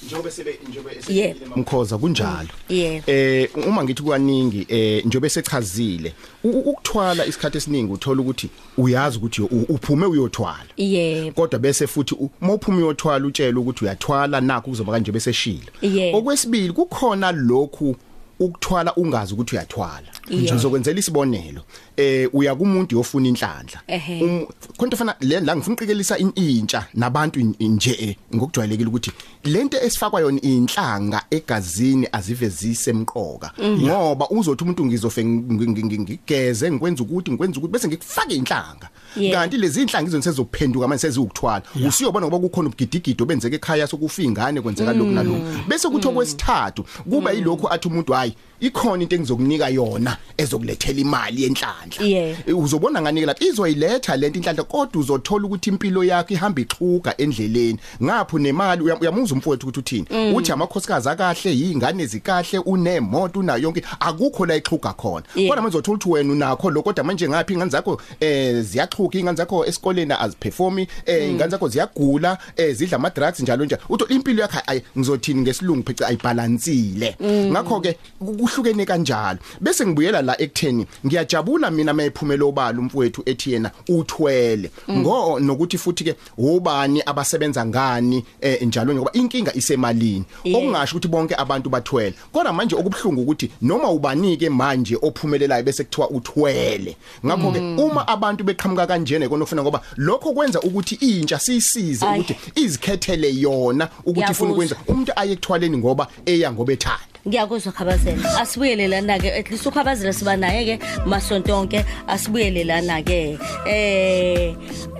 Njengoba 0.06 0.30
sebe 0.30 0.58
njengoba 0.68 0.90
Yebo. 1.08 1.46
mamkhoza 1.46 1.98
kunjalo 1.98 2.48
Yebo. 2.68 3.02
eh 3.06 3.48
uma 3.68 3.84
ngithi 3.84 4.02
kwaningi 4.02 4.66
eh 4.68 5.04
njengoba 5.06 5.28
sechazile 5.28 6.14
u- 6.44 6.48
u- 6.50 6.60
ukuthwala 6.70 7.26
isikhathi 7.26 7.58
esiningi 7.58 7.92
uthola 7.92 8.20
ukuthi 8.20 8.50
uyazi 8.76 9.18
ukuthi 9.18 9.42
u- 9.42 9.66
uphume 9.68 10.06
uyothwala 10.06 10.66
Yebo. 10.76 11.32
kodwa 11.32 11.58
bese 11.58 11.86
futhi 11.86 12.14
u- 12.14 12.30
uma 12.42 12.54
uphuma 12.54 12.76
uyothwala 12.78 13.26
utshela 13.26 13.60
ukuthi 13.60 13.84
uyathwala 13.84 14.40
nakho 14.40 14.68
kuzoba 14.70 14.92
kanje 14.92 15.12
bese 15.12 15.32
shila 15.32 15.70
Yebo. 15.82 16.18
okwesibili 16.18 16.72
kukhona 16.72 17.32
lokhu 17.32 17.96
ukuthwala 18.40 18.94
ungazi 18.96 19.34
ukuthi 19.34 19.54
uyathwala 19.56 20.06
Yebo. 20.30 20.42
ngizokwenzela 20.42 20.98
isibonelo 20.98 21.62
eh 21.96 22.28
uya 22.34 22.54
kumuntu 22.54 22.96
yofuna 22.96 23.28
inhlanhla 23.28 23.80
Ehhe. 23.88 24.22
Um, 24.24 24.46
konke 24.76 24.96
fana 24.96 25.14
le 25.20 25.40
la 25.40 25.56
ngifuna 25.56 25.74
uqikelisa 25.76 26.18
in- 26.18 26.32
intsha 26.36 26.86
nabantu 26.94 27.40
in- 27.40 27.54
nje 27.60 27.96
eh, 28.00 28.16
ngokujwayelekile 28.34 28.88
ukuthi 28.88 29.10
lento 29.48 29.76
esifakwa 29.80 30.20
yona 30.20 30.40
inhlanga 30.40 31.22
egazini 31.30 32.08
azivezise 32.12 32.90
emqoka 32.90 33.52
ngoba 33.62 34.28
uzothi 34.30 34.64
umuntu 34.64 34.86
ngizofe 34.86 35.24
ngi- 35.24 35.68
ngi- 35.68 35.84
ngi- 35.84 36.00
ngigeze 36.00 36.70
ngikwenza 36.70 37.02
ukuthi 37.02 37.30
ngikwenza 37.30 37.58
ukuthi 37.58 37.72
bese 37.72 37.88
ngikufake 37.88 38.34
inhlanga. 38.34 38.88
Kanti 39.32 39.56
lezi 39.56 39.82
inhlanga 39.82 40.08
izona 40.08 40.22
sezophenduka 40.22 40.88
manje 40.88 41.00
seziwukuthwala. 41.00 41.62
Usiyobona 41.88 42.26
ngoba 42.26 42.38
kukhona 42.48 42.68
ubugidigido 42.68 43.24
benzeke 43.24 43.56
ekhaya 43.56 43.86
sokufa 43.86 44.22
ingane 44.22 44.60
kwenzeka 44.60 44.92
lokhu 44.92 45.10
nalokhu. 45.12 45.42
Bese 45.68 45.88
kuthi 45.88 46.08
okwesithathu 46.08 46.84
kuba 47.10 47.32
yilokho 47.32 47.68
athi 47.68 47.88
umuntu 47.88 48.12
hayi 48.12 48.34
ikhona 48.60 49.02
into 49.02 49.16
engizokunika 49.16 49.68
yona 49.68 50.16
ezokulethela 50.36 51.00
imali 51.00 51.42
yenhlanhla. 51.42 52.04
Eh, 52.46 52.58
uzobona 52.58 53.00
nganike 53.02 53.26
lapha 53.26 53.44
izoyiletha 53.44 54.16
lento 54.16 54.38
inhlanhla 54.38 54.64
kodwa 54.64 55.00
uzothola 55.00 55.46
ukuthi 55.46 55.70
impilo 55.70 56.04
yakhe 56.04 56.34
ihamba 56.34 56.60
ixhuga 56.60 57.16
endleleni. 57.16 57.78
Ngapho 58.02 58.38
nemali 58.38 58.82
uya- 58.82 59.00
uyamuza 59.00 59.34
umfowethu 59.38 59.68
ukuthi 59.68 59.80
uthini? 59.80 60.34
Uthi 60.34 60.52
amakhosikazi 60.52 61.08
akahle 61.08 61.56
yingane 61.56 62.06
zikahle 62.06 62.58
unemoto 62.58 63.40
unayo 63.40 63.62
yonke 63.62 63.82
akukho 64.00 64.46
la 64.46 64.56
ixhuga 64.56 64.92
khona. 64.92 65.26
Kodwa 65.48 65.62
manje 65.62 65.78
uzothola 65.78 65.96
ukuthi 65.96 66.10
wena 66.10 66.32
unakho 66.32 66.70
lo 66.70 66.82
kodwa 66.82 67.04
manje 67.04 67.28
ngaphi? 67.28 67.52
Ingane 67.52 67.70
zakho 67.70 68.00
eh 68.20 68.62
ziyaxhuga 68.62 69.18
ingane 69.18 69.36
zakho 69.36 69.64
esikoleni 69.66 70.12
aziperformi 70.12 70.88
eh 71.06 71.30
ingane 71.30 71.50
zakho 71.50 71.68
ziyagula 71.68 72.38
eh 72.56 72.74
zidla 72.74 72.96
ama 72.96 73.10
drugs 73.10 73.40
njalo 73.40 73.64
njalo. 73.64 73.82
Uthola 73.88 74.10
impilo 74.10 74.42
yakhe 74.42 74.82
ngizothini 74.98 75.40
ngesilungu 75.40 75.82
pheca 75.82 76.06
ayibalansile 76.06 77.16
ngakho 77.22 77.80
ke 77.80 77.98
kuhlukene 78.18 78.86
kanjalo. 78.86 79.38
Bese 79.60 79.86
ngibuyela 79.86 80.22
la 80.22 80.40
ekutheni 80.40 80.86
ngiyajabula 81.06 81.70
mina 81.70 81.94
mayiphumela 81.94 82.44
obala 82.44 82.78
umfowethu 82.78 83.22
ethi 83.26 83.52
yena 83.52 83.70
uthwele. 83.88 84.70
Ngo 84.90 85.40
nokuthi 85.40 85.78
futhi 85.78 86.04
ke 86.04 86.14
ubani 86.38 87.02
abasebenza 87.06 87.66
ngani 87.66 88.24
eh 88.40 88.62
njalo 88.62 88.94
ngoba 88.94 89.10
inkinga 89.20 89.54
isemalini 89.54 90.24
Yeah. 90.44 90.58
okungasho 90.62 90.96
ukuthi 90.96 91.08
bonke 91.08 91.34
abantu 91.36 91.70
bathwele 91.70 92.14
kodwa 92.32 92.52
manje 92.52 92.76
okubhlungu 92.76 93.20
ukuthi 93.22 93.50
noma 93.62 93.90
ubanike 93.90 94.48
manje 94.50 94.96
ophumelelayo 95.02 95.62
bese 95.62 95.84
kuthiwa 95.84 96.10
uthwele 96.10 96.96
ngakho 97.26 97.52
ke 97.52 97.58
uma 97.58 98.08
abantu 98.08 98.44
beqhamuka 98.44 98.86
kanjena 98.86 99.24
ikona 99.26 99.44
ofuna 99.44 99.62
ngoba 99.62 99.80
lokho 99.96 100.32
kwenza 100.32 100.60
ukuthi 100.60 100.94
intsha 100.94 101.38
siyisize 101.38 102.06
Ayi. 102.06 102.20
ukuthi 102.20 102.36
izikhethele 102.54 103.34
yona 103.40 103.88
ukuthi 104.04 104.30
ifuna 104.32 104.50
Ngiyakuzwa. 104.50 104.52
ukwenza 104.52 104.76
umuntu 104.88 105.12
aye 105.16 105.32
ekuthwaleni 105.32 105.76
ngoba 105.78 106.06
eya 106.26 106.52
ngoba 106.52 106.72
ethanda 106.72 107.07
Ngiyakuzwa 107.26 107.72
khabazela. 107.72 108.40
Asibuyele 108.40 108.88
lana 108.88 109.18
ke 109.18 109.28
at 109.32 109.50
least 109.50 109.66
ukhabazela 109.66 110.12
siba 110.12 110.36
naye 110.36 110.64
ke 110.78 110.84
masontonke 111.06 111.84
asibuyele 112.06 112.64
lana 112.64 113.02
ke. 113.02 113.38
Eh 113.66 114.54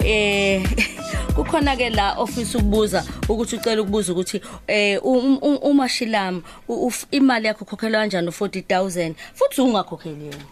eh 0.05 0.63
kukhona 1.37 1.77
ke 1.77 1.91
la 1.91 2.15
office 2.19 2.55
ukubuza 2.59 3.05
ukuthi 3.29 3.57
ucela 3.57 3.83
ukubuza 3.83 4.13
ukuthi 4.13 4.41
eh 4.67 4.99
um- 5.05 5.39
um- 5.43 5.61
uma 5.63 5.89
shilami 5.89 6.43
u- 6.69 6.89
uf- 6.89 7.07
imali 7.11 7.47
yakho 7.47 7.65
khokhelwa 7.65 8.01
kanjani 8.01 8.29
u40000 8.29 9.15
futhi 9.35 9.61
ungakhokheli 9.61 10.25
yena. 10.25 10.45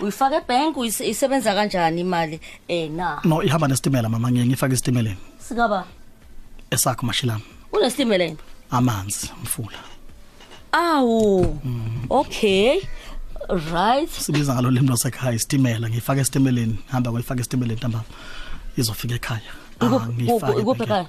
Uyifaka 0.00 0.36
ebank 0.36 0.76
uyisebenza 0.76 1.54
kanjani 1.54 2.00
imali 2.00 2.40
eh 2.68 2.90
na 2.90 3.20
No 3.24 3.42
ihamba 3.42 3.68
nestimela 3.68 4.08
mama 4.08 4.30
ngiye 4.30 4.46
ngifaka 4.46 4.74
istimeleni 4.74 5.16
sikaba 5.38 5.84
esakho 6.70 7.06
mashilami 7.06 7.42
unestimela 7.72 8.24
yini? 8.24 8.36
amanzi 8.70 9.30
mfula. 9.42 9.78
Awu. 10.72 11.58
Okay. 12.10 12.80
Right. 13.72 14.08
Sibiza 14.10 14.54
ngalo 14.54 14.70
limi 14.70 14.88
lwasekhaya 14.88 15.32
istimela 15.34 15.88
ngifaka 15.90 16.20
estimeleni 16.20 16.78
hamba 16.90 17.12
kwifaka 17.12 17.40
estimeleni 17.40 17.76
ntamba 17.78 18.02
izofika 18.76 19.14
ekhaya. 19.14 19.40
Ikuphi- 19.80 20.22
ikuphi 20.22 20.60
ebhekeni. 20.60 20.82
ekhaya? 20.84 21.06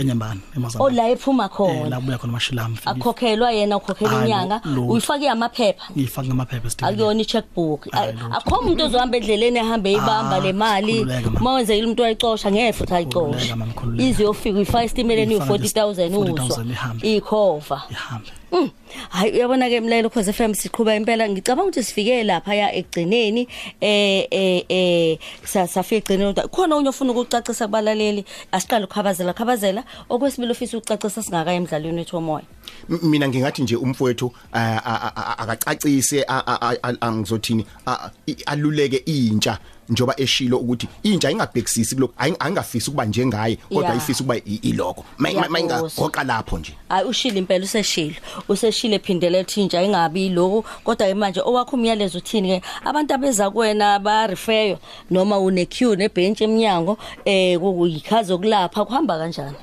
Enyembani 0.00 0.40
o 0.40 0.56
eMozambique 0.58 0.96
la 0.96 1.08
ephuma 1.10 1.44
eh 1.44 1.50
khona. 1.56 1.88
la 1.88 2.00
buya 2.00 2.18
khona 2.18 2.32
mashilami 2.32 2.76
akhokhelwa 2.86 3.52
yena 3.52 3.76
ukhokhela 3.76 4.10
Hayi, 4.10 4.24
inyanga. 4.30 4.60
lo- 4.64 4.74
lo- 4.74 4.86
uyifake 4.92 5.28
amaphepha? 5.30 5.84
Ngifaka 5.96 6.26
ngamaphepha 6.28 6.66
esitini 6.66 6.88
akuyona 6.90 7.20
i-checkbook. 7.20 7.90
Hayi, 7.92 8.12
lutho. 8.12 8.34
akho 8.36 8.54
umuntu 8.60 8.84
ozohamba 8.84 9.16
endleleni 9.16 9.58
ehambe 9.58 9.92
ibamba 9.92 10.36
Ah, 10.36 10.40
le 10.40 10.52
mali. 10.52 10.92
khululeka, 11.04 11.30
ma. 11.30 11.40
uma 11.40 11.52
wenzekile 11.54 11.84
umuntu 11.86 12.02
wayicosha 12.02 12.50
ngeke 12.50 12.72
futhi 12.72 12.94
ayicoshe. 12.94 13.30
Khululeka, 13.30 13.56
mama, 13.56 13.72
khululeka. 13.72 14.04
ize 14.08 14.22
yofika 14.22 14.56
uyifaka 14.56 14.84
esitimeleni 14.84 15.34
Uyifaka 15.34 15.52
uyi-40000 15.52 16.06
nje 16.08 16.16
uzwa. 16.18 16.46
40,000 16.46 16.70
ihambe. 16.70 17.16
ikhova. 17.16 17.82
Ihambe. 17.90 18.30
Mm. 18.52 18.70
hayi 19.08 19.32
uyabona-ke 19.32 19.80
mlalelo 19.80 20.10
cause 20.10 20.32
fm 20.32 20.54
siqhuba 20.54 20.96
impela. 20.96 21.28
Ngicabanga 21.28 21.62
ukuthi 21.68 21.82
sifike 21.84 22.24
laphaya 22.24 22.74
ekugcineni 22.74 23.46
eh 23.80 24.26
eh 24.30 24.64
eh 24.68 25.18
sa- 25.44 25.68
safika 25.68 25.96
ekugcineni. 26.14 26.34
Kodwa 26.34 26.48
khona 26.48 26.76
unye 26.76 26.88
ofuna 26.88 27.12
ukucacisa 27.12 27.66
kubalaleli? 27.66 28.24
Asiqale 28.52 28.84
ukukhabazela 28.84 29.32
khabazela 29.32 29.84
okwesibili 30.08 30.52
ofisa 30.52 30.78
ukucacisa 30.78 31.22
singaka 31.22 31.52
emdlalweni 31.52 31.98
wethu 31.98 32.16
womoya. 32.16 32.44
M- 32.90 32.98
mina 33.02 33.28
ngingathi 33.28 33.62
nje 33.62 33.76
umfowethu 33.76 34.32
a- 34.52 34.80
a- 34.84 35.12
a- 35.16 35.38
akacacise 35.38 36.24
a- 36.28 36.42
a- 36.46 36.60
a- 36.70 36.76
a- 36.82 37.00
angizothini 37.00 37.66
a- 37.86 38.10
i- 38.26 38.36
aluleke 38.46 38.96
intsha 38.96 39.58
njoba 39.88 40.14
eshilo 40.20 40.58
ukuthi 40.58 40.88
intsha 41.02 41.30
ingabhekisisi 41.30 41.94
kuloko 41.94 42.14
ayi- 42.18 42.36
ayingafisi 42.38 42.90
ukuba 42.90 43.04
njengaye 43.04 43.56
kodwa 43.56 43.84
Ya. 43.84 43.90
ayifisi 43.90 44.22
ukuba 44.22 44.36
i- 44.36 44.60
iloko 44.62 45.04
Ngiyakuzwa. 45.20 45.48
mayingagoqa 45.48 46.24
lapho 46.24 46.58
nje. 46.58 46.74
Hayi 46.88 47.08
ushile 47.08 47.38
impela 47.38 47.64
useshile 47.64 48.16
useshile 48.48 48.98
phindele 48.98 49.44
thinja 49.44 49.82
ingabi 49.82 50.28
lokho 50.28 50.64
kodwa 50.84 51.06
ke 51.06 51.14
manje 51.14 51.40
owakho 51.40 51.76
umyalezo 51.76 52.18
uthini 52.18 52.48
ke? 52.60 52.66
Abantu 52.84 53.14
abeza 53.14 53.50
kuwena 53.50 53.98
ba 53.98 54.26
refer 54.26 54.78
noma 55.10 55.38
une 55.38 55.66
queue 55.66 55.96
nebench 55.96 56.40
eminyango 56.40 56.96
eh 57.24 57.58
kuyikhazo 57.58 58.38
kulapha 58.38 58.84
kuhamba 58.84 59.18
kanjani? 59.18 59.56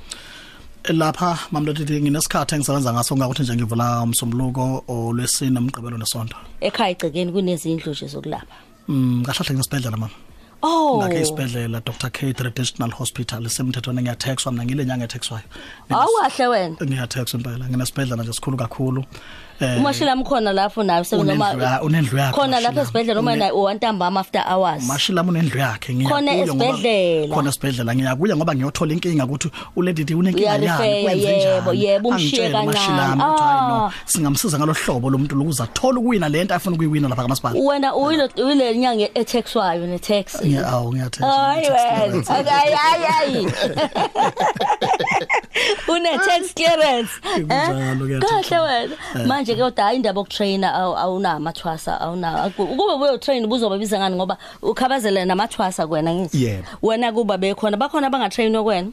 Lapha 0.93 1.38
mamlothithi 1.52 2.02
nginesikhathi 2.02 2.56
engisebenza 2.56 2.93
ngaso 2.93 3.15
ngakuthi 3.17 3.41
nje 3.41 3.56
ngivula 3.56 4.02
umsombuluko 4.02 4.84
olwesine 4.88 5.60
umgqibelo 5.60 5.97
nesonto. 5.97 6.38
Ekhaya 6.62 6.91
igcekeni 6.91 7.32
kunezindlu 7.32 7.91
nje 7.91 8.08
zokulapha. 8.08 8.56
Mm 8.88 9.23
kahlahle 9.26 9.56
ngesibhedlela 9.56 9.97
mama. 9.97 10.15
Oh. 10.62 10.97
Ngakhe 11.00 11.21
isibhedlela 11.21 11.80
Dr 11.86 12.10
K 12.10 12.34
Traditional 12.34 12.91
Hospital 12.91 13.50
semthethweni 13.50 14.02
ngiyathexwa 14.02 14.52
mina 14.52 14.65
ngile 14.65 14.86
nyanga 14.86 15.06
ethexwayo 15.06 15.47
awukahle 15.89 16.47
wena. 16.47 16.76
Ngiyathexwa 16.84 17.38
impela 17.39 17.69
nginesibhedlela 17.69 18.23
nje 18.23 18.34
sikhulu 18.34 18.58
kakhulu. 18.58 19.02
eh 19.02 19.08
umashila 19.78 20.15
mkhona 20.15 20.54
lapho 20.54 20.84
nayo 20.84 21.06
unendlu 21.12 21.43
ya- 21.43 21.54
noma 21.54 21.82
unendlu 21.82 22.17
yakhe 22.17 22.32
khona 22.36 22.48
lapha 22.60 22.60
uMashilama. 22.60 22.82
esibhedlela 22.82 23.20
uma 23.20 23.32
Une- 23.32 23.39
nayo 23.39 23.62
wantambama 23.63 24.20
after 24.20 24.43
hours 24.50 24.84
mashilama 24.84 25.30
unendlu 25.32 25.60
yakhe 25.60 25.93
Khona 25.93 26.22
ngiyakuya 26.34 26.46
ngoba- 26.54 26.65
esibhedlela. 26.74 27.36
khona 27.36 27.50
esibhedlela 27.50 27.96
ngiyakuya 27.96 28.36
ngoba 28.38 28.56
ngiyothola 28.56 28.93
inkinga 28.93 29.26
ukuthi 29.26 29.52
uledidi 29.76 30.13
unenkinga 30.15 30.50
Uyarifeya, 30.50 30.86
yani 30.96 31.04
kwenze 31.04 31.28
yebo, 31.28 31.74
njani 31.74 31.86
yebo, 31.86 32.10
umshiye 32.10 32.46
Angitshele 32.46 32.52
kancane. 32.54 32.70
uMashilama 32.70 33.26
ukuthi 33.28 33.43
hayi 33.43 33.62
no 33.70 33.86
Ah. 33.86 33.91
singamsiza 34.06 34.58
ngalohlobo 34.60 35.10
lomuntu 35.10 35.36
lokuza 35.36 35.63
athola 35.63 36.00
ukuwina 36.00 36.30
lento 36.30 36.56
afuna 36.56 36.76
ukuyiwina 36.76 37.08
lapha 37.08 37.22
kamasipala 37.22 37.60
wena 37.60 37.96
uyile 37.96 38.30
uyile 38.46 38.78
nyanga 38.78 39.08
etexwayo 39.13 39.88
ne 39.88 40.00
tax 40.00 40.41
ngiyawu 40.46 40.93
ngiyathexwa 40.93 41.34
hayi 41.34 41.67
wena 41.70 42.24
hayi 42.28 42.74
hayi 42.74 43.04
hayi 43.04 43.48
une 45.88 46.17
tax 46.26 46.54
clearance 46.54 47.10
Kunjalo, 47.22 47.80
eh? 47.80 47.98
kuyathexwa. 47.98 48.41
kahle 48.43 48.60
wena 48.60 49.28
manje 49.28 49.47
ke 49.56 49.62
kodwa 49.62 49.84
hayi 49.84 49.96
indaba 49.96 50.20
yokutraina 50.20 50.74
awuna 50.74 51.32
amathwasa 51.32 52.02
awuna 52.02 52.48
ukube 52.58 52.94
uyo 52.94 53.18
train 53.18 53.46
ubuzoba 53.46 53.78
biza 53.78 54.00
ngani 54.00 54.16
ngoba 54.16 54.38
ukhabazela 54.62 55.26
namathwasa 55.26 55.88
kwena 55.88 56.14
ngithi 56.14 56.44
Yebo. 56.44 56.64
wena 56.82 57.12
kuba 57.12 57.38
bekhona 57.38 57.78
bakhona 57.78 58.08
abangatrainwa 58.08 58.64
kwena 58.64 58.92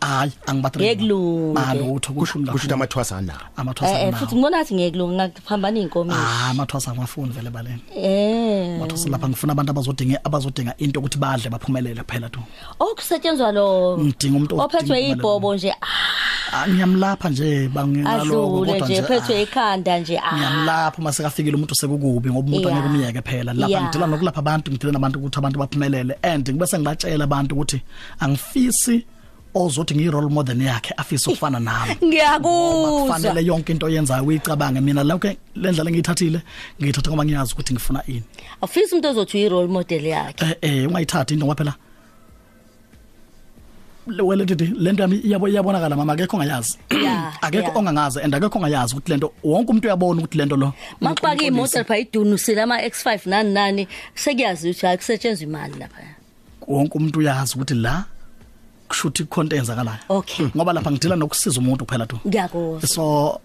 hayi 0.00 0.32
angibathele 0.46 0.84
Ngekulunge. 0.86 1.54
malutho 1.54 2.12
kusho 2.12 2.38
kusho 2.38 2.50
ukuthi 2.50 2.72
amathwasa 2.74 3.16
anawo 3.16 3.40
amathwasa 3.56 4.00
eh 4.00 4.08
eh, 4.08 4.14
futhi 4.14 4.34
nawo 4.34 4.48
ngibona 4.48 4.56
ngathi 4.58 4.74
ngekulunga 4.74 5.14
ngakuphambana 5.28 5.78
inkomishi 5.80 6.18
ah 6.20 6.50
amathwasa 6.50 6.94
ngafuni 6.94 7.32
vele 7.32 7.50
baleni. 7.50 7.82
Eh. 7.96 8.76
Amathwasa 8.76 9.08
lapha 9.08 9.28
ngifuna 9.28 9.52
abantu 9.52 9.70
abazodinga 9.70 10.24
abazodinga 10.24 10.74
into 10.78 11.00
ukuthi 11.00 11.18
badle 11.18 11.50
baphumelele 11.50 12.02
kuphela 12.02 12.28
tu. 12.28 12.40
Okusetshenzwa 12.78 13.52
lo. 13.52 13.98
Ngidinga 13.98 14.36
umuntu 14.36 14.60
ophethwe 14.60 14.96
odinga 14.96 15.12
ibhobo 15.12 15.54
nje. 15.54 15.70
Ah, 15.70 15.86
Ah, 16.52 16.66
ngiyamlapha 16.68 17.28
nje 17.30 17.68
bangingaloko 17.68 18.22
adlule 18.22 18.72
kodwa 18.72 18.86
nje 18.88 18.94
nje 18.94 19.02
phethwe 19.02 19.36
ah, 19.36 19.42
ikhanda 19.42 19.98
nje 19.98 20.18
ah. 20.18 20.36
Ngiyamlapha 20.36 20.98
uma 20.98 21.12
sekafikile 21.12 21.56
umuntu 21.56 21.74
sekukubi 21.74 22.30
ngoba 22.30 22.48
umuntu 22.48 22.68
Yeah. 22.68 22.78
angeke 22.78 22.94
umyeke 22.94 23.22
phela. 23.22 23.52
Lapha 23.52 23.68
Yeah. 23.70 23.82
ngidila 23.82 24.06
nokulapha 24.06 24.38
abantu 24.38 24.70
ngidila 24.70 24.92
nabantu 24.92 25.18
ukuthi 25.18 25.38
abantu 25.38 25.58
baphumelele. 25.58 26.14
And 26.22 26.48
ngibe 26.48 26.66
sengibatshela 26.66 27.24
abantu 27.24 27.54
ukuthi 27.54 27.82
angifisi 28.20 29.04
ozothi 29.54 29.94
ngiyi-role 29.94 30.28
model 30.28 30.62
yakhe 30.62 30.94
afise 30.96 31.30
ukufana 31.30 31.60
nami. 31.60 31.96
Ngiyakuzwa 32.04 33.02
kufanele 33.02 33.44
yonke 33.44 33.72
into 33.72 33.86
oyenzayo 33.86 34.24
uyicabange. 34.24 34.80
Mina 34.80 35.04
lokho 35.04 35.28
le 35.54 35.72
ndlela 35.72 35.90
engiyithathile 35.90 36.42
ngiyithatha 36.80 37.10
ngoba 37.10 37.24
ngiyazi 37.24 37.52
ukuthi 37.52 37.72
ngifuna 37.72 38.02
ini. 38.06 38.22
Awufisi 38.60 38.94
umuntu 38.94 39.08
ozothi 39.08 39.36
uyi-role 39.36 39.68
model 39.68 40.06
yakhe. 40.06 40.44
Eh 40.44 40.56
eh 40.62 40.88
ungayithathi 40.88 41.34
into 41.34 41.46
ngoba 41.46 41.64
phela 41.64 41.74
le 44.10 44.22
wele 44.22 44.44
dithi 44.44 44.66
lento 44.78 45.02
yami 45.02 45.16
iyabo 45.16 45.48
iyabonakala 45.48 45.96
mama 45.96 46.12
akekho 46.12 46.36
ongayazi. 46.36 46.78
Yeah, 46.90 47.32
akekho 47.42 47.68
yeah. 47.68 47.76
ongangazi 47.76 48.20
and 48.24 48.34
akekho 48.34 48.58
ongayazi 48.58 48.94
ukuthi 48.94 49.10
lento 49.10 49.32
wonke 49.44 49.70
umuntu 49.70 49.88
uyabona 49.88 50.20
ukuthi 50.20 50.38
lento 50.38 50.56
lo 50.56 50.72
makufaka 51.00 51.44
iy'moto 51.44 51.78
lapha 51.78 51.98
idunusile 51.98 52.62
ama-x5 52.62 53.28
nani 53.28 53.52
nani 53.52 53.88
sekuyazi 54.14 54.70
ukuthi 54.70 54.86
hayi 54.86 54.98
kusetshenzwa 54.98 55.48
imali 55.48 55.74
lapha. 55.78 56.02
Wonke 56.66 56.98
umuntu 56.98 57.18
uyazi 57.18 57.54
ukuthi 57.54 57.74
la 57.74 58.04
kushuthi 58.88 59.22
ikhonto 59.22 59.56
enzakalayo 59.56 59.98
Okay. 60.08 60.46
ngoba 60.56 60.72
lapha 60.72 60.90
ngidila 60.90 61.16
nokusiza 61.16 61.60
umuntu 61.60 61.84
kuphela 61.84 62.06
tu. 62.06 62.16
Ngiyakuzwa. 62.26 62.88
So 62.88 63.40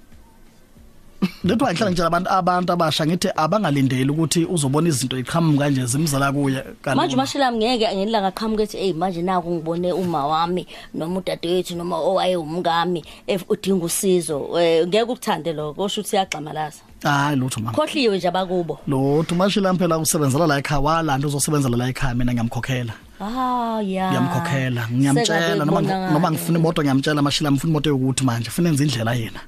letho 1.44 1.66
ayihlala 1.66 1.92
ngitshela 1.92 2.08
abantu 2.08 2.30
abantu 2.32 2.74
abasha 2.74 3.06
ngithi 3.08 3.30
abangalindeli 3.36 4.12
ukuthi 4.12 4.46
uzobona 4.46 4.88
izinto 4.90 5.16
iqhamuka 5.18 5.64
kanje 5.64 5.86
zimzala 5.86 6.32
kuye 6.36 6.60
kanti 6.84 6.98
manje 6.98 7.16
umashilami 7.16 7.58
ngeke 7.58 7.88
ngelanga 7.96 8.32
qhamuka 8.32 8.64
ethi 8.64 8.78
eyi 8.78 8.94
manje 8.94 9.22
naku 9.22 9.52
ngibone 9.56 9.92
uma 9.94 10.28
wami 10.28 10.68
noma 10.94 11.20
udadewethu 11.20 11.76
noma 11.80 11.96
owaye 11.98 12.36
umngami 12.36 13.04
ef- 13.28 13.48
udinga 13.50 13.86
usizo. 13.86 14.38
Um 14.52 14.88
ngeke 14.88 15.02
ukuthande 15.04 15.54
lokho. 15.54 15.74
Kosho 15.74 16.02
ukuthi 16.02 16.16
iyagxamalaza 16.16 16.82
hayi 17.04 17.36
lutho 17.40 17.60
mama. 17.62 17.78
Khohliwe 17.78 18.18
nje 18.18 18.28
abakubo. 18.28 18.80
Lutho 18.88 19.36
mashila 19.36 19.74
phela 19.74 19.98
usebenzela 19.98 20.48
la 20.48 20.58
ekhaya 20.60 20.82
walanda 20.82 21.28
uzosebenzela 21.28 21.78
la 21.78 21.88
ekhaya 21.90 22.16
mina 22.16 22.34
ngiyamkhokhela. 22.34 22.94
Ah 23.24 23.82
ya 23.82 24.12
ngiyamkhokhela 24.12 24.84
ngiyamtshela. 24.92 25.66
Noma 25.66 25.82
noma 25.82 26.32
ngifuna 26.32 26.60
imoto 26.60 26.82
ngiyamtshela. 26.82 27.22
Mashila 27.22 27.52
ngifuna 27.52 27.72
imoto 27.72 27.90
yokuthi 27.90 28.24
manje. 28.24 28.50
Funa 28.50 28.70
enza 28.70 28.84
indlela 28.84 29.14
yena 29.14 29.42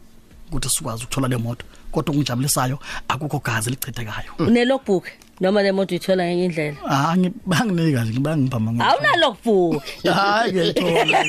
ukuthi 0.48 0.70
sikwazi 0.70 1.04
ukuthola 1.04 1.28
le 1.28 1.38
moto. 1.38 1.66
Kodwa 1.92 2.12
okungijabulisayo 2.12 2.80
akukho 3.08 3.40
gazi 3.40 3.70
lichithekayo 3.70 4.32
unelogbook 4.40 5.06
noma 5.42 5.62
le 5.64 5.72
moto 5.72 5.92
uyithola 5.96 6.24
ngenye 6.24 6.46
indlela. 6.46 6.78
Ah 6.88 7.18
ngibanginika 7.18 8.04
nje 8.04 8.12
ngibangipha 8.14 8.58
awunalogbook 8.88 9.84
hayi 10.04 10.52
ngiyithola 10.54 11.20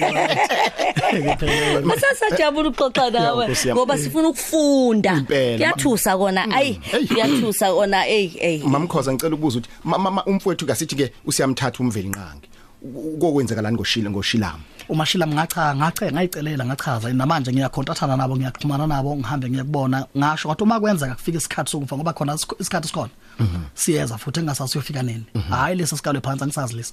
masasajabula 1.90 2.68
ukuxoxa 2.68 3.10
nawe 3.10 3.44
Nkosi 3.46 3.68
yami. 3.68 3.80
ngoba 3.80 3.98
sifuna 3.98 4.28
ukufunda. 4.28 5.12
Impela. 5.12 5.56
kuyathusa 5.58 6.18
kona 6.18 6.50
ayi 6.50 6.80
kuyathusa 7.08 7.72
kona 7.74 8.06
ey 8.08 8.30
ey 8.40 8.62
mamkhoza 8.62 9.12
ngicela 9.12 9.34
ukubuza 9.34 9.58
ukuthi 9.58 9.70
ma- 9.84 9.98
ma- 9.98 10.10
ma- 10.10 10.24
umfowethu 10.24 10.66
kasithi 10.66 10.96
ke 10.96 11.12
usiyamthatha 11.26 11.78
umveli 11.82 12.08
nqangi. 12.08 12.48
Kokwenzakalani 13.20 13.76
ngoshile 13.76 14.10
ngoshilama 14.10 14.58
umashila 14.88 15.26
ngacha 15.26 15.74
ngache 15.76 16.12
ngayicelela 16.12 16.64
ngachaza. 16.66 17.12
Namanje 17.12 17.52
ngiyakhontrathana 17.52 18.16
nabo 18.16 18.36
ngiyaxhumana 18.36 18.86
nabo 18.86 19.16
ngihambe 19.16 19.50
ngiyakubona 19.50 20.06
ngasho 20.18 20.48
ngathi 20.48 20.62
uma 20.62 20.80
kwenzeka 20.80 21.14
kufika 21.14 21.38
isikhathi 21.38 21.70
sokufa 21.70 21.96
ngoba 21.96 22.12
khona 22.12 22.34
isikh- 22.34 22.60
isikhathi 22.60 22.88
sikhona. 22.88 23.10
Siyeza 23.74 24.18
futhi 24.18 24.40
engasasiyofika 24.40 25.02
nini 25.02 25.24
hayi 25.50 25.76
lesi 25.76 25.96
sikalo 25.96 26.20
phansi 26.20 26.44
angisazi 26.44 26.76
lesi 26.76 26.92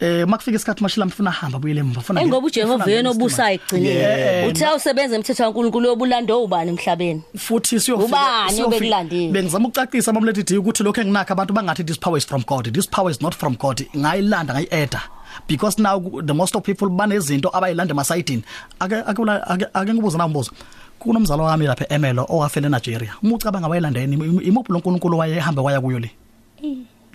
eh 0.00 0.26
makufika 0.28 0.56
isikhathi 0.56 0.82
mashila 0.82 1.06
mfuna 1.06 1.30
hamba 1.30 1.58
buyele 1.58 1.80
emva 1.80 2.00
funa 2.00 2.20
engoba 2.22 2.46
uJehova 2.46 2.90
yena 2.90 3.10
obusayo 3.10 3.54
ekugcineni 3.54 3.88
Yeah. 3.88 4.48
uthi 4.48 4.64
awusebenza 4.64 5.16
emthetho 5.16 5.42
kaNkuluNkulu 5.44 5.86
yobulando 5.88 6.42
ubani 6.44 6.70
emhlabeni 6.70 7.22
futhi 7.38 7.80
siyofika 7.80 8.08
Ubani 8.08 8.56
siyofika- 8.58 8.66
obekulandile? 8.66 9.32
bengizama 9.32 9.68
ukucacisa 9.68 10.12
mamlethi 10.12 10.42
di 10.42 10.58
ukuthi 10.58 10.82
lokho 10.82 11.00
enginakho 11.00 11.32
abantu 11.32 11.52
bangathi 11.54 11.84
this 11.84 11.98
power 11.98 12.18
is 12.18 12.26
from 12.26 12.42
God 12.46 12.72
this 12.74 12.88
power 12.88 13.10
is 13.10 13.20
not 13.22 13.34
from 13.34 13.56
God 13.56 13.86
ngayilanda 13.96 14.54
ngayieda 14.54 15.00
because 15.48 15.82
now 15.82 16.00
the 16.26 16.32
most 16.34 16.56
of 16.56 16.62
people 16.64 16.88
banezinto 16.88 17.50
abayilanda 17.56 17.92
emasayidini 17.92 18.42
ake 18.80 18.94
ake 18.96 19.22
ake 19.46 19.66
ake 19.74 19.94
ngibuza 19.94 20.18
nambuzo 20.18 20.50
kunomzalo 20.98 21.44
wami 21.44 21.66
lapha 21.66 21.86
eMelo 21.88 22.26
owafela 22.28 22.66
eNigeria. 22.66 23.14
Uma 23.22 23.34
ucabanga 23.34 23.68
wayelandeni 23.68 24.14
imuphi 24.42 24.72
lo 24.72 24.78
nkulunkulu 24.78 25.18
wayehamba 25.18 25.62
waya 25.62 25.80
kuyo 25.80 25.98
le? 25.98 26.10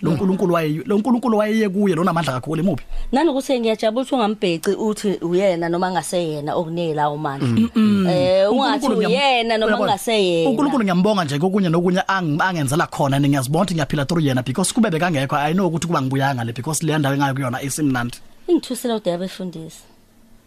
Lo 0.01 0.11
nkulunkulu 0.11 0.53
waye 0.53 0.81
lo 0.85 0.97
nkulunkulu 0.97 1.37
wayeye 1.37 1.69
kuye 1.69 1.95
lona 1.95 2.11
amandla 2.11 2.33
kakhulu 2.33 2.61
imuphi? 2.63 2.83
Nanokuthi 3.11 3.59
ngiyajabula 3.59 4.01
ukuthi 4.01 4.15
ungambheci 4.15 4.69
uthi 4.71 5.07
uyena 5.21 5.69
noma 5.69 5.91
ngaseyena 5.91 6.55
okunike 6.55 6.93
lawo 6.93 7.17
mandla. 7.17 7.47
Eh 8.11 8.51
ungathi 8.51 8.85
uNkulunkulu 8.85 8.95
ngiyam- 8.95 9.07
uyena 9.07 9.57
noma 9.57 9.67
uyabona? 9.71 9.91
ngaseyena 9.91 10.49
uNkulunkulu 10.49 10.83
ngiyambonga 10.83 11.23
nje 11.25 11.39
kokunye 11.39 11.69
nokunye 11.69 11.99
ang- 12.07 12.41
angenzela 12.41 12.87
khona 12.87 13.19
ngiyazibona 13.19 13.61
ukuthi 13.63 13.73
ngiyaphila 13.75 14.05
through 14.05 14.23
yena 14.25 14.43
because 14.43 14.73
kube 14.73 14.89
bekangekho 14.89 15.35
i 15.35 15.53
know 15.53 15.67
ukuthi 15.67 15.87
kuba 15.87 16.01
ngibuyanga 16.01 16.43
le 16.43 16.51
because 16.53 16.83
le 16.85 16.97
ndawo 16.97 17.15
engayo 17.15 17.33
kuyona 17.33 17.61
isimnandi. 17.61 18.17
Ingithusela 18.47 18.95
uDebe 18.95 19.25
efundisa 19.25 19.83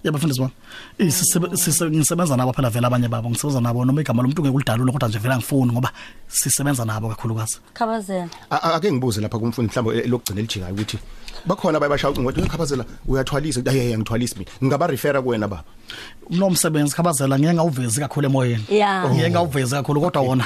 yebo 0.09 0.19
mfundisi 0.19 0.41
wami 0.41 0.53
Isisebe- 0.99 1.57
sise- 1.57 1.91
ngisebenza 1.91 2.37
nabo 2.37 2.53
phela 2.53 2.71
vele 2.71 2.87
abanye 2.87 3.09
babo. 3.09 3.31
Ngisebenza 3.31 3.61
nabo 3.61 3.85
noma 3.85 4.01
igama 4.01 4.23
lomuntu 4.23 4.43
ngekulidalula 4.43 4.93
kodwa 4.93 5.09
nje 5.09 5.19
vele 5.19 5.35
angifuni 5.35 5.73
ngoba 5.73 5.91
sisebenza 6.29 6.85
nabo 6.85 7.09
kakhulukazi. 7.09 7.59
Khabazela 7.75 8.29
A- 8.51 8.57
a- 8.63 8.75
ake 8.75 8.93
ngibuze 8.93 9.21
lapha 9.21 9.39
kumfundi 9.39 9.71
mhlawumbe 9.73 9.99
eh, 10.05 10.09
lokugcina 10.11 10.41
elijikayo 10.41 10.75
ukuthi 10.75 10.99
bakhona 11.47 11.79
bayabashaya 11.81 12.11
ucingo 12.13 12.31
ukhaphazela 12.31 12.85
uyathwalisa 13.09 13.61
ukuthi 13.61 13.79
ayi 13.81 13.97
ngithwalisi 13.99 14.35
mina. 14.39 14.51
Ngingaba 14.63 14.87
refer 14.87 15.23
kuwena 15.23 15.49
baba. 15.49 15.63
Unomsebenzi 16.31 16.95
khabazela 16.97 17.39
ngeke 17.39 17.55
ngawuvezi 17.55 18.01
kakhulu 18.01 18.27
emoyeni. 18.27 18.65
Ya. 18.71 19.05
ngeke 19.11 19.31
ngawuvezi 19.31 19.75
kakhulu 19.75 20.01
kodwa 20.01 20.23
wona 20.23 20.45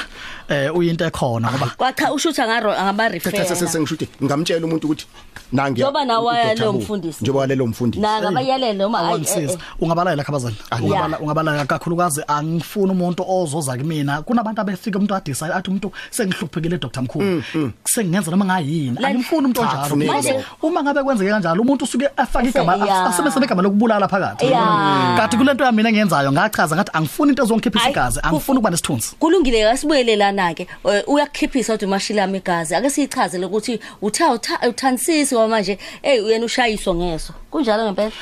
eh 0.48 0.68
uyinto 0.76 1.04
ekhona 1.06 1.48
ngoba 1.50 1.72
kwacha 1.76 2.12
ushutha 2.12 2.46
ngaro 2.46 2.72
angaba 2.72 3.08
Thatha 3.18 3.38
refer 3.54 3.68
sengisho 3.68 3.94
ukuthi 3.94 4.08
ngamtshela 4.24 4.66
umuntu 4.66 4.86
ukuthi 4.86 5.06
nangi 5.52 5.80
Njengoba 5.80 6.04
nawe 6.04 6.26
wayalo 6.26 6.72
mfundisi. 6.72 7.18
njengoba 7.24 7.40
wayalo 7.40 7.66
mfundisi. 7.66 8.02
Na 8.02 8.20
ngabayalele 8.20 8.72
noma 8.76 8.98
ayi, 9.08 9.24
eh, 9.50 9.58
awangisiza 9.58 9.64
eh. 9.76 9.82
ungabalayela 9.82 10.24
khabazela 10.24 10.54
ungabala 10.82 11.18
ungabala 11.20 11.64
kakhulukazi. 11.66 12.22
Angifuni 12.28 12.92
umuntu 12.92 13.24
ozoza 13.28 13.76
kimi 13.76 14.04
kunabantu 14.24 14.60
abefika 14.60 14.98
umuntu 14.98 15.14
adecide 15.14 15.52
athi 15.52 15.70
umuntu 15.70 15.92
sengihluphekile 16.10 16.78
Dr. 16.78 17.02
Mkhulu. 17.02 17.42
Sengenza 17.84 18.30
noma 18.30 18.44
ngayini? 18.44 18.96
Like- 18.96 19.06
angifuni 19.06 19.40
umuntu 19.46 19.60
Cha, 19.60 19.66
onjalo 19.66 19.82
kufuneki 19.82 20.10
Manje, 20.12 20.32
lokho. 20.32 20.66
uma 20.66 20.82
ngabe 20.82 21.02
kwenzeke 21.02 21.30
kanjalo 21.30 21.62
umuntu 21.62 21.84
usuke 21.84 22.08
afake 22.16 22.48
Ese- 22.48 22.58
igama 22.62 22.76
ya. 22.86 23.04
asebenzise 23.06 23.44
igama 23.44 23.62
lokubulala 23.62 24.08
phakathi. 24.08 24.46
Ya. 24.46 25.14
kanti 25.16 25.36
kulento 25.36 25.64
yami 25.64 25.76
mina 25.76 25.88
engiyenzayo 25.88 26.32
ngachaza 26.32 26.76
ngathi 26.76 26.90
angifuni 26.94 27.30
into 27.30 27.42
ezongikhiphisa 27.42 27.84
Ayi, 27.84 27.92
igazi 27.92 28.20
angifuni 28.22 28.58
ukuba 28.58 28.70
nesithunzi. 28.70 29.16
Kulungile 29.18 29.64
kasibuyelelana 29.64 30.54
ke 30.54 30.66
uyakukhiphisa 31.06 31.74
uthi 31.74 31.84
umashilami 31.86 32.38
igazi. 32.38 32.74
Ake 32.74 32.90
siyichazele 32.90 33.46
ukuthi 33.46 33.80
utha 34.02 34.34
utha- 34.34 34.68
uthansisi 34.68 35.34
manje 35.34 35.78
hey 36.02 36.20
uyena 36.20 36.44
ushayiswa 36.44 36.94
ngeso. 36.94 37.32
Kunjalo 37.50 37.84
ngempela. 37.84 38.12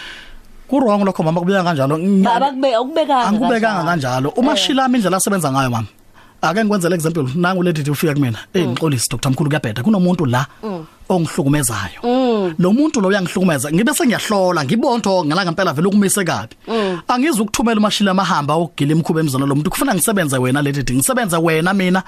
Kurong 0.69 1.05
lokho 1.05 1.23
mama 1.23 1.41
kubeka 1.41 1.65
kanjalo. 1.65 1.99
Ngi- 1.99 2.23
baba 2.25 2.51
kube 2.51 2.77
ukubekanga 2.77 3.27
angikubekanga 3.29 3.85
kanjalo. 3.85 4.29
Uma 4.37 4.57
shilama 4.57 4.97
indlela 4.97 5.17
asebenza 5.17 5.53
ngayo 5.53 5.71
mama 5.71 5.87
ake 6.43 6.61
ngikwenzele 6.65 6.95
example 6.95 7.27
nangu 7.35 7.63
leti 7.63 7.91
ufika 7.91 8.15
kumina. 8.15 8.39
Eh 8.55 8.67
ngixolisi 8.67 9.09
Dr. 9.11 9.31
Mkhulu 9.31 9.51
kuyabheda. 9.51 9.83
Kunomuntu 9.83 10.27
la 10.27 10.47
ongihlukumezayo. 11.09 12.55
Lo 12.59 12.73
muntu 12.73 13.01
lo 13.01 13.09
uyangihlukumeza. 13.09 13.73
Ngibe 13.73 13.93
sengiyahlola 13.95 14.65
ngibonto 14.65 15.25
ngalanga 15.25 15.51
impela 15.51 15.73
vele 15.73 15.89
ukumise 15.89 16.25
kabi. 16.25 16.55
Angizi 17.09 17.41
ukuthumela 17.43 17.81
umashila 17.81 18.11
amahamba 18.11 18.55
ogila 18.55 18.93
imkhuba 18.93 19.21
emzana 19.21 19.47
lo 19.47 19.55
muntu. 19.55 19.71
Kufuna 19.71 19.95
ngisebenze 19.95 20.39
wena 20.39 20.63
leti 20.63 20.95
ngisebenze 20.95 21.37
wena 21.37 21.75
mina. 21.75 22.03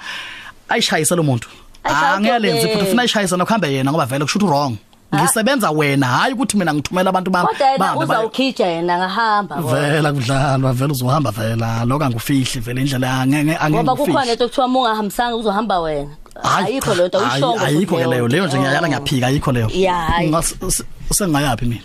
Ayishayise 0.69 1.15
lo 1.15 1.23
muntu. 1.23 1.49
Ayishayise 1.83 2.15
angiyalenzi 2.15 2.67
ke. 2.67 2.73
futhi 2.73 2.85
ufuna 2.85 3.01
ayishayise 3.01 3.37
nokuhambe 3.37 3.73
yena 3.73 3.91
ngoba 3.91 4.05
vele 4.05 4.23
kusho 4.25 4.39
ukuthi 4.39 4.51
wrong. 4.51 4.77
Ngisebenza 5.15 5.71
wena 5.71 6.07
hayi 6.07 6.33
ukuthi 6.33 6.57
mina 6.57 6.73
ngithumela 6.73 7.09
abantu 7.09 7.31
bami 7.31 7.47
kodwa 7.47 7.67
yena 7.67 7.77
bahambe 7.79 8.05
baye- 8.05 8.19
uzawukhija 8.19 8.65
yena 8.67 8.97
ngahamba 8.97 9.55
vela 9.61 10.13
kudlalwa 10.13 10.73
vele 10.73 10.91
uzohamba 10.91 11.31
vela 11.31 11.85
lokho 11.85 12.03
angufihli 12.05 12.59
vele 12.61 12.81
indlela 12.81 13.21
angeke 13.21 13.57
ngoba 13.69 13.95
kukhona 13.95 14.19
angeke 14.21 14.31
into 14.33 14.47
kuthiwa 14.47 14.67
mungahambisanga 14.67 15.35
uzohamba 15.35 15.79
wena. 15.79 16.09
Ayikho 16.43 16.93
lento 16.95 17.17
uyishongo 17.19 17.59
ayikho 17.59 17.95
ke 17.97 18.05
leyo 18.07 18.27
leyo 18.27 18.47
nje 18.47 18.57
ngiyala 18.59 18.87
ngiyaphika 18.87 19.27
ayikho 19.27 19.51
leyo. 19.51 19.69
Ya, 19.73 19.95
hayi. 19.95 20.29
Ngas- 20.31 20.55
s- 20.67 20.83
sengayapi 21.13 21.65
mina? 21.65 21.81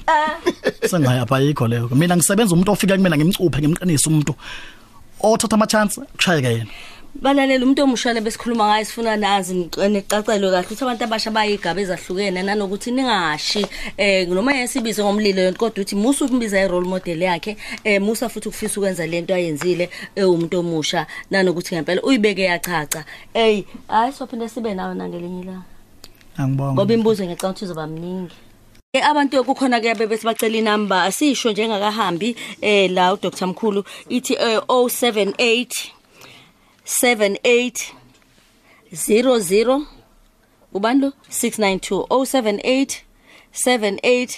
Sengayapi 0.91 1.35
ayikho 1.35 1.67
leyo. 1.69 1.89
Mina 1.95 2.17
ngisebenza 2.17 2.55
umuntu 2.55 2.73
ofika 2.73 2.97
kumina 2.97 3.17
ngimcuphe 3.17 3.59
ngimqinisa 3.61 4.11
umuntu. 4.11 4.35
Othatha 5.21 5.55
ama 5.57 5.67
chance 5.67 6.01
kushayeke 6.17 6.49
yena. 6.49 6.71
Balalela 7.23 7.65
umuntu 7.65 7.83
omushane 7.83 8.21
besikhuluma 8.21 8.67
ngayo 8.67 8.85
sifuna 8.85 9.17
nazi 9.17 9.55
necacelwe 9.55 10.51
kahle 10.51 10.67
ukuthi 10.67 10.83
abantu 10.85 11.05
abasha 11.05 11.31
bayigaba 11.31 11.81
ezahlukene 11.81 12.43
nanokuthi 12.43 12.91
ningashi 12.91 13.67
eh 13.97 14.29
noma 14.29 14.53
yesibizo 14.53 15.05
ngomlilo 15.05 15.43
yonke 15.43 15.59
kodwa 15.59 15.83
uthi 15.83 15.97
musa 15.97 16.25
ukumbiza 16.25 16.61
i-role 16.61 16.89
model 16.89 17.23
yakhe 17.23 17.57
eh 17.85 18.01
musa 18.01 18.29
futhi 18.29 18.49
ukufisa 18.49 18.81
ukwenza 18.81 19.07
lento 19.07 19.35
ayenzile 19.35 19.91
ewumuntu 20.15 20.59
omusha 20.61 21.07
nanokuthi 21.31 21.75
ngempela 21.75 22.03
uyibeke 22.03 22.43
yachacha 22.43 23.05
hey 23.33 23.65
hayi 23.89 24.13
sophinde 24.13 24.49
sibe 24.49 24.75
nawe 24.75 24.95
nangelinye 24.95 25.41
ilanga. 25.41 25.63
Angibonga 26.37 26.73
ngoba 26.73 26.95
imibuzo 26.95 27.25
ngicabanga 27.25 27.51
ukuthi 27.51 27.65
izoba 27.65 27.87
mningi. 27.87 28.35
Eh, 28.93 29.05
abantu 29.05 29.45
kukhona 29.45 29.81
ke 29.81 29.95
bese 29.95 30.25
bacela 30.25 30.57
inamba 30.57 31.05
asisho 31.05 31.53
njengakahambi 31.53 32.37
eh 32.61 32.91
la 32.91 33.13
uDr 33.13 33.47
Mkhulu 33.47 33.85
ithi 34.09 34.35
eh, 34.35 34.59
078 34.69 35.96
78 36.87 37.93
00 38.93 39.87
ubani 40.73 41.01
lo 41.01 41.13
692 41.31 42.07
078 42.07 42.97
78 43.53 44.29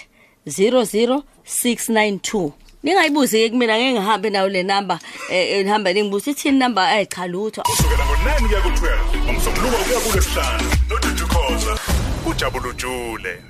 00 0.47 1.23
692 1.45 2.51
Ningayibuzi 2.83 3.37
ke 3.37 3.49
kumina 3.49 3.77
ngeke 3.77 3.93
ngihambe 3.93 4.29
nayo 4.29 4.49
le 4.49 4.63
number 4.63 4.99
eh 5.29 5.65
nihamba 5.65 5.93
ningibuza 5.93 6.31
ithi 6.31 6.51
number? 6.51 6.83
Ayichalutho 6.83 7.61
kusukela 7.61 8.03
ngo9 8.03 8.39
kuya 8.39 8.59
ku12 8.59 9.23
ngomsombuluko 9.23 9.77
kuya 9.77 9.99
kulesihlanu 9.99 10.69
nodudu 10.89 11.27
khoza 11.27 11.79
ujabulujule 12.25 13.41